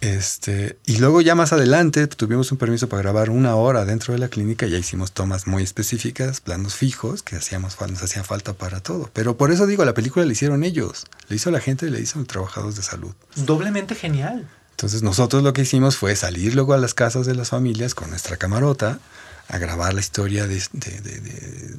este, 0.00 0.78
y 0.86 0.98
luego 0.98 1.20
ya 1.20 1.34
más 1.34 1.52
adelante 1.52 2.06
tuvimos 2.06 2.52
un 2.52 2.58
permiso 2.58 2.88
para 2.88 3.02
grabar 3.02 3.30
una 3.30 3.56
hora 3.56 3.84
dentro 3.84 4.12
de 4.12 4.20
la 4.20 4.28
clínica 4.28 4.66
y 4.66 4.70
ya 4.70 4.78
hicimos 4.78 5.10
tomas 5.10 5.48
muy 5.48 5.64
específicas, 5.64 6.40
planos 6.40 6.76
fijos 6.76 7.24
que 7.24 7.34
hacíamos, 7.34 7.76
nos 7.80 8.02
hacía 8.02 8.22
falta 8.22 8.52
para 8.52 8.80
todo. 8.80 9.10
Pero 9.12 9.36
por 9.36 9.50
eso 9.50 9.66
digo, 9.66 9.84
la 9.84 9.94
película 9.94 10.24
la 10.24 10.32
hicieron 10.32 10.62
ellos, 10.62 11.06
le 11.28 11.36
hizo 11.36 11.50
la 11.50 11.60
gente 11.60 11.86
y 11.86 11.90
le 11.90 12.00
hizo 12.00 12.20
los 12.20 12.28
trabajadores 12.28 12.76
de 12.76 12.82
salud. 12.82 13.12
Doblemente 13.34 13.96
genial. 13.96 14.48
Entonces 14.70 15.02
nosotros 15.02 15.42
lo 15.42 15.52
que 15.52 15.62
hicimos 15.62 15.96
fue 15.96 16.14
salir 16.14 16.54
luego 16.54 16.74
a 16.74 16.78
las 16.78 16.94
casas 16.94 17.26
de 17.26 17.34
las 17.34 17.48
familias 17.48 17.96
con 17.96 18.10
nuestra 18.10 18.36
camarota 18.36 19.00
a 19.48 19.58
grabar 19.58 19.94
la 19.94 20.00
historia 20.00 20.46
de, 20.46 20.62
de, 20.72 21.00
de, 21.00 21.74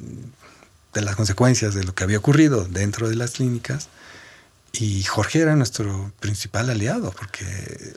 de 0.92 1.00
las 1.00 1.16
consecuencias 1.16 1.72
de 1.72 1.84
lo 1.84 1.94
que 1.94 2.04
había 2.04 2.18
ocurrido 2.18 2.66
dentro 2.68 3.08
de 3.08 3.16
las 3.16 3.30
clínicas 3.30 3.88
Y 4.72 5.02
Jorge 5.04 5.40
era 5.40 5.56
nuestro 5.56 6.12
principal 6.20 6.70
aliado, 6.70 7.12
porque 7.12 7.94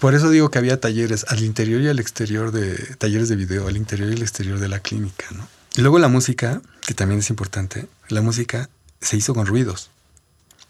por 0.00 0.14
eso 0.14 0.30
digo 0.30 0.50
que 0.50 0.58
había 0.58 0.80
talleres 0.80 1.26
al 1.28 1.42
interior 1.42 1.80
y 1.80 1.88
al 1.88 1.98
exterior 1.98 2.52
de 2.52 2.76
talleres 2.96 3.28
de 3.28 3.36
video, 3.36 3.68
al 3.68 3.76
interior 3.76 4.10
y 4.10 4.14
al 4.14 4.22
exterior 4.22 4.58
de 4.58 4.68
la 4.68 4.80
clínica, 4.80 5.26
¿no? 5.32 5.48
Y 5.76 5.80
luego 5.82 5.98
la 5.98 6.08
música, 6.08 6.60
que 6.86 6.94
también 6.94 7.20
es 7.20 7.30
importante, 7.30 7.86
la 8.08 8.20
música 8.20 8.68
se 9.00 9.16
hizo 9.16 9.34
con 9.34 9.46
ruidos. 9.46 9.90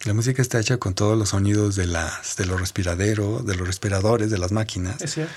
La 0.04 0.14
música 0.14 0.42
está 0.42 0.60
hecha 0.60 0.76
con 0.76 0.94
todos 0.94 1.18
los 1.18 1.30
sonidos 1.30 1.74
de, 1.74 1.86
las, 1.86 2.36
de 2.36 2.46
los 2.46 2.60
respiraderos, 2.60 3.44
de 3.46 3.56
los 3.56 3.66
respiradores, 3.66 4.30
de 4.30 4.38
las 4.38 4.52
máquinas. 4.52 5.00
Es 5.00 5.14
cierto. 5.14 5.32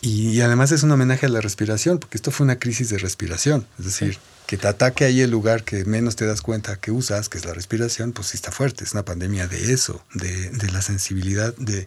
Y, 0.00 0.40
además 0.40 0.72
es 0.72 0.82
un 0.82 0.90
homenaje 0.92 1.26
a 1.26 1.28
la 1.28 1.40
respiración, 1.40 1.98
porque 1.98 2.16
esto 2.16 2.30
fue 2.30 2.44
una 2.44 2.58
crisis 2.58 2.88
de 2.88 2.98
respiración. 2.98 3.66
Es 3.78 3.84
decir, 3.84 4.18
que 4.50 4.58
te 4.58 4.66
ataque 4.66 5.04
ahí 5.04 5.20
el 5.20 5.30
lugar 5.30 5.62
que 5.62 5.84
menos 5.84 6.16
te 6.16 6.26
das 6.26 6.42
cuenta 6.42 6.74
que 6.74 6.90
usas, 6.90 7.28
que 7.28 7.38
es 7.38 7.44
la 7.44 7.54
respiración, 7.54 8.10
pues 8.10 8.26
sí 8.26 8.36
está 8.36 8.50
fuerte. 8.50 8.82
Es 8.82 8.94
una 8.94 9.04
pandemia 9.04 9.46
de 9.46 9.72
eso, 9.72 10.04
de, 10.12 10.50
de 10.50 10.72
la 10.72 10.82
sensibilidad, 10.82 11.54
de, 11.54 11.86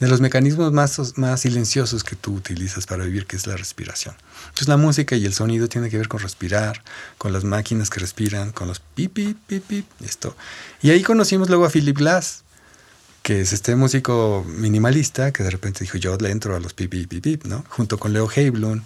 de 0.00 0.08
los 0.08 0.20
mecanismos 0.20 0.72
más, 0.72 1.16
más 1.18 1.42
silenciosos 1.42 2.02
que 2.02 2.16
tú 2.16 2.34
utilizas 2.34 2.84
para 2.84 3.04
vivir, 3.04 3.26
que 3.26 3.36
es 3.36 3.46
la 3.46 3.56
respiración. 3.56 4.16
Entonces 4.46 4.66
la 4.66 4.76
música 4.76 5.14
y 5.14 5.24
el 5.24 5.34
sonido 5.34 5.68
tiene 5.68 5.88
que 5.88 5.98
ver 5.98 6.08
con 6.08 6.18
respirar, 6.18 6.82
con 7.16 7.32
las 7.32 7.44
máquinas 7.44 7.90
que 7.90 8.00
respiran, 8.00 8.50
con 8.50 8.66
los 8.66 8.80
pipi, 8.80 9.36
pipi, 9.46 9.84
esto. 10.04 10.36
Y 10.82 10.90
ahí 10.90 11.04
conocimos 11.04 11.48
luego 11.48 11.64
a 11.64 11.70
Philip 11.70 11.96
Glass, 11.96 12.42
que 13.22 13.42
es 13.42 13.52
este 13.52 13.76
músico 13.76 14.44
minimalista 14.48 15.30
que 15.30 15.44
de 15.44 15.50
repente 15.50 15.84
dijo, 15.84 15.96
yo 15.96 16.16
le 16.16 16.32
entro 16.32 16.56
a 16.56 16.58
los 16.58 16.74
pipi, 16.74 17.06
pipi, 17.06 17.38
¿no? 17.44 17.64
Junto 17.68 17.98
con 17.98 18.12
Leo 18.12 18.28
Heiblum 18.28 18.82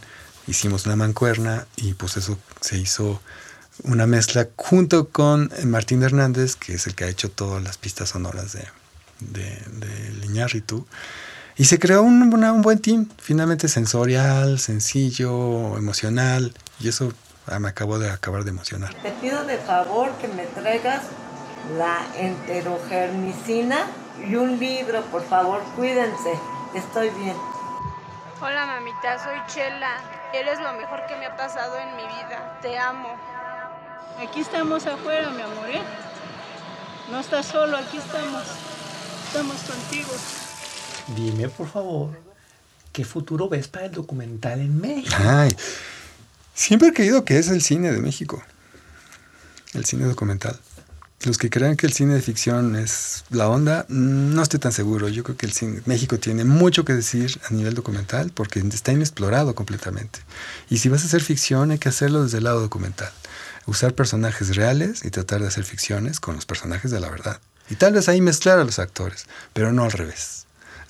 hicimos 0.47 0.87
una 0.87 0.97
mancuerna 0.97 1.67
y 1.77 1.95
pues 1.95 2.17
eso 2.17 2.39
se 2.61 2.79
hizo 2.79 3.21
una 3.83 4.07
mezcla 4.07 4.49
junto 4.57 5.09
con 5.09 5.51
Martín 5.65 6.03
Hernández, 6.03 6.57
que 6.57 6.75
es 6.75 6.87
el 6.87 6.95
que 6.95 7.05
ha 7.05 7.09
hecho 7.09 7.31
todas 7.31 7.63
las 7.63 7.77
pistas 7.77 8.11
sonoras 8.11 8.53
de, 8.53 8.67
de, 9.21 9.45
de 9.73 10.61
tú 10.61 10.87
Y 11.57 11.65
se 11.65 11.79
creó 11.79 12.03
un, 12.03 12.33
un, 12.33 12.63
buen 12.63 12.79
team, 12.79 13.09
finalmente 13.19 13.69
sensorial, 13.69 14.59
sencillo, 14.59 15.77
emocional, 15.77 16.55
y 16.81 16.89
eso 16.89 17.13
ah, 17.47 17.59
me 17.59 17.69
acabo 17.69 17.99
de 17.99 18.11
acabar 18.11 18.45
de 18.45 18.51
emocionar. 18.51 18.95
Te 19.03 19.11
pido 19.13 19.45
de 19.45 19.59
favor 19.59 20.13
que 20.19 20.29
me 20.29 20.47
traigas 20.47 21.03
la 21.77 22.07
enterogermicina 22.17 23.87
y 24.29 24.37
un 24.37 24.59
libro, 24.59 25.03
por 25.07 25.27
favor, 25.27 25.63
cuídense, 25.77 26.39
estoy 26.75 27.11
bien. 27.11 27.37
Hola 28.41 28.67
mamita, 28.67 29.23
soy 29.25 29.39
Chela, 29.47 30.13
eres 30.37 30.61
lo 30.61 30.73
mejor 30.75 31.07
que 31.07 31.16
me 31.16 31.27
ha 31.27 31.37
pasado 31.37 31.79
en 31.79 31.97
mi 31.97 32.03
vida, 32.03 32.59
te 32.61 32.79
amo. 32.79 33.09
Aquí 34.20 34.40
estamos 34.40 34.87
afuera, 34.87 35.31
mi 35.31 35.42
amor, 35.42 35.70
¿eh? 35.70 35.83
No 37.11 37.20
estás 37.20 37.47
solo, 37.47 37.77
aquí 37.77 37.99
estamos 37.99 38.42
estamos 39.35 39.57
contigo. 39.62 40.11
Dime, 41.16 41.49
por 41.49 41.68
favor, 41.68 42.16
¿qué 42.92 43.05
futuro 43.05 43.49
ves 43.49 43.66
para 43.66 43.87
el 43.87 43.92
documental 43.92 44.61
en 44.61 44.81
México? 44.81 45.16
Ay, 45.18 45.51
siempre 46.55 46.88
he 46.88 46.92
creído 46.92 47.25
que 47.25 47.38
es 47.38 47.49
el 47.49 47.61
cine 47.61 47.90
de 47.90 47.99
México. 47.99 48.42
El 49.73 49.85
cine 49.85 50.05
documental. 50.05 50.57
Los 51.25 51.39
que 51.39 51.49
crean 51.49 51.77
que 51.77 51.87
el 51.87 51.95
cine 51.95 52.13
de 52.13 52.21
ficción 52.21 52.77
es 52.77 53.25
la 53.31 53.49
onda, 53.49 53.87
no 53.89 54.43
estoy 54.43 54.61
tan 54.61 54.73
seguro. 54.73 55.09
Yo 55.09 55.25
creo 55.25 55.39
que 55.39 55.47
el 55.47 55.53
cine, 55.53 55.81
México 55.87 56.19
tiene 56.19 56.45
mucho 56.45 56.85
que 56.85 56.93
decir 56.93 57.41
a 57.49 57.55
nivel 57.55 57.73
documental 57.73 58.31
porque 58.35 58.61
está 58.61 58.93
inexplorado 58.93 59.55
completamente. 59.55 60.19
Y 60.69 60.79
si 60.79 60.91
vas 60.91 61.03
a 61.03 61.07
hacer 61.07 61.23
ficción, 61.23 61.71
hay 61.71 61.79
que 61.79 61.89
hacerlo 61.89 62.25
desde 62.25 62.39
el 62.39 62.45
lado 62.45 62.61
documental. 62.61 63.11
Usar 63.65 63.95
personajes 63.95 64.55
reales 64.55 65.03
y 65.03 65.11
tratar 65.11 65.41
de 65.41 65.49
hacer 65.49 65.65
ficciones 65.65 66.21
con 66.21 66.35
los 66.35 66.45
personajes 66.45 66.91
de 66.91 67.01
la 67.01 67.09
verdad. 67.09 67.41
Y 67.71 67.77
tal 67.77 67.95
vez 67.95 68.11
ahí 68.11 68.21
mezclar 68.21 68.59
a 68.59 68.65
los 68.65 68.79
actores, 68.79 69.25
pero 69.55 69.73
no 69.73 69.85
al 69.85 69.93
revés. 69.93 70.44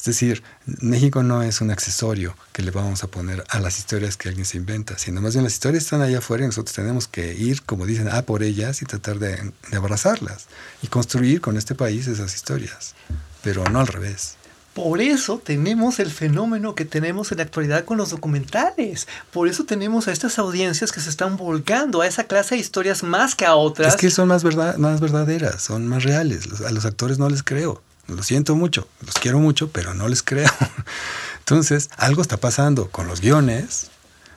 Es 0.04 0.08
decir, 0.08 0.42
México 0.66 1.22
no 1.22 1.42
es 1.42 1.62
un 1.62 1.70
accesorio 1.70 2.36
que 2.52 2.60
le 2.60 2.70
vamos 2.70 3.02
a 3.04 3.06
poner 3.06 3.42
a 3.48 3.58
las 3.58 3.78
historias 3.78 4.18
que 4.18 4.28
alguien 4.28 4.44
se 4.44 4.58
inventa, 4.58 4.98
sino 4.98 5.22
más 5.22 5.32
bien 5.32 5.44
las 5.44 5.54
historias 5.54 5.84
están 5.84 6.02
allá 6.02 6.18
afuera 6.18 6.44
y 6.44 6.46
nosotros 6.46 6.76
tenemos 6.76 7.08
que 7.08 7.32
ir, 7.32 7.62
como 7.62 7.86
dicen, 7.86 8.08
a 8.08 8.20
por 8.20 8.42
ellas 8.42 8.82
y 8.82 8.84
tratar 8.84 9.18
de, 9.18 9.50
de 9.70 9.76
abrazarlas 9.78 10.44
y 10.82 10.88
construir 10.88 11.40
con 11.40 11.56
este 11.56 11.74
país 11.74 12.06
esas 12.06 12.34
historias, 12.34 12.94
pero 13.42 13.64
no 13.70 13.80
al 13.80 13.86
revés. 13.86 14.36
Por 14.74 15.00
eso 15.00 15.40
tenemos 15.42 15.98
el 15.98 16.10
fenómeno 16.10 16.74
que 16.74 16.84
tenemos 16.84 17.32
en 17.32 17.38
la 17.38 17.44
actualidad 17.44 17.86
con 17.86 17.96
los 17.96 18.10
documentales. 18.10 19.08
Por 19.32 19.48
eso 19.48 19.64
tenemos 19.64 20.06
a 20.06 20.12
estas 20.12 20.38
audiencias 20.38 20.92
que 20.92 21.00
se 21.00 21.08
están 21.08 21.38
volcando 21.38 22.02
a 22.02 22.06
esa 22.06 22.24
clase 22.24 22.56
de 22.56 22.60
historias 22.60 23.02
más 23.02 23.34
que 23.34 23.46
a 23.46 23.54
otras. 23.54 23.94
Es 23.94 23.98
que 23.98 24.10
son 24.10 24.28
más, 24.28 24.44
verdad, 24.44 24.76
más 24.76 25.00
verdaderas, 25.00 25.62
son 25.62 25.88
más 25.88 26.02
reales. 26.02 26.60
A 26.60 26.72
los 26.72 26.84
actores 26.84 27.18
no 27.18 27.30
les 27.30 27.42
creo. 27.42 27.82
Lo 28.06 28.22
siento 28.22 28.54
mucho, 28.54 28.86
los 29.04 29.14
quiero 29.14 29.38
mucho, 29.38 29.70
pero 29.70 29.94
no 29.94 30.08
les 30.08 30.22
creo. 30.22 30.50
Entonces, 31.38 31.90
algo 31.96 32.22
está 32.22 32.36
pasando 32.36 32.90
con 32.90 33.06
los 33.06 33.20
guiones, 33.20 33.90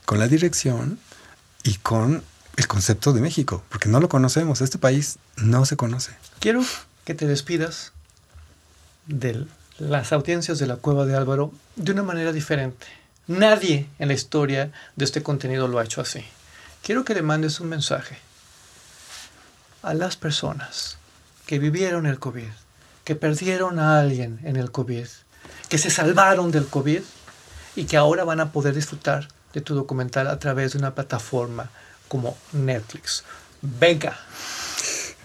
con 0.05 0.19
la 0.19 0.27
dirección 0.27 0.99
y 1.63 1.75
con 1.75 2.23
el 2.55 2.67
concepto 2.67 3.13
de 3.13 3.21
México, 3.21 3.63
porque 3.69 3.89
no 3.89 3.99
lo 3.99 4.09
conocemos. 4.09 4.61
Este 4.61 4.77
país 4.77 5.19
no 5.35 5.65
se 5.65 5.77
conoce. 5.77 6.11
Quiero 6.39 6.63
que 7.05 7.13
te 7.13 7.27
despidas 7.27 7.93
del 9.05 9.49
las 9.79 10.11
audiencias 10.11 10.57
de 10.59 10.67
la 10.67 10.77
cueva 10.77 11.05
de 11.05 11.15
Álvaro 11.15 11.51
de 11.75 11.91
una 11.91 12.03
manera 12.03 12.31
diferente. 12.31 12.87
Nadie 13.27 13.87
en 13.99 14.07
la 14.07 14.13
historia 14.13 14.71
de 14.95 15.05
este 15.05 15.21
contenido 15.21 15.67
lo 15.67 15.79
ha 15.79 15.83
hecho 15.83 16.01
así. 16.01 16.23
Quiero 16.81 17.05
que 17.05 17.13
le 17.13 17.21
mandes 17.21 17.59
un 17.59 17.69
mensaje 17.69 18.17
a 19.83 19.93
las 19.93 20.15
personas 20.15 20.97
que 21.45 21.59
vivieron 21.59 22.05
el 22.05 22.19
COVID, 22.19 22.49
que 23.07 23.15
perdieron 23.15 23.79
a 23.79 24.01
alguien 24.01 24.37
en 24.43 24.57
el 24.57 24.69
COVID, 24.69 25.07
que 25.69 25.77
se 25.77 25.89
salvaron 25.89 26.51
del 26.51 26.67
COVID 26.67 26.99
y 27.77 27.85
que 27.85 27.95
ahora 27.95 28.25
van 28.25 28.41
a 28.41 28.51
poder 28.51 28.75
disfrutar 28.75 29.29
de 29.53 29.61
tu 29.61 29.75
documental 29.75 30.27
a 30.27 30.39
través 30.39 30.73
de 30.73 30.79
una 30.79 30.93
plataforma 30.93 31.69
como 32.09 32.35
Netflix. 32.51 33.23
Venga. 33.61 34.19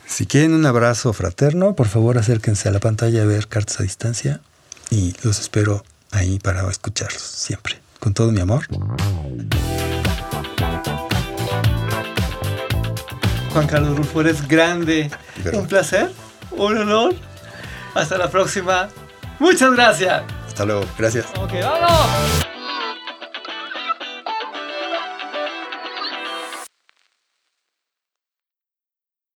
Si 0.06 0.26
quieren 0.26 0.54
un 0.54 0.64
abrazo 0.64 1.12
fraterno, 1.12 1.74
por 1.74 1.88
favor 1.88 2.18
acérquense 2.18 2.68
a 2.68 2.70
la 2.70 2.78
pantalla 2.78 3.22
a 3.22 3.26
ver 3.26 3.48
cartas 3.48 3.80
a 3.80 3.82
distancia 3.82 4.40
y 4.88 5.16
los 5.24 5.40
espero 5.40 5.82
ahí 6.12 6.38
para 6.38 6.70
escucharlos 6.70 7.20
siempre. 7.20 7.80
Con 7.98 8.14
todo 8.14 8.30
mi 8.30 8.42
amor. 8.42 8.64
Juan 13.52 13.66
Carlos 13.66 13.96
Rufo, 13.96 14.20
eres 14.20 14.46
grande. 14.46 15.10
Un 15.52 15.66
placer, 15.66 16.12
un 16.52 16.78
honor. 16.78 17.31
Hasta 17.94 18.18
la 18.18 18.30
próxima. 18.30 18.88
Muchas 19.38 19.72
gracias. 19.72 20.22
Hasta 20.46 20.64
luego. 20.64 20.84
Gracias. 20.98 21.26
Ok, 21.36 21.52
vámonos. 21.62 22.51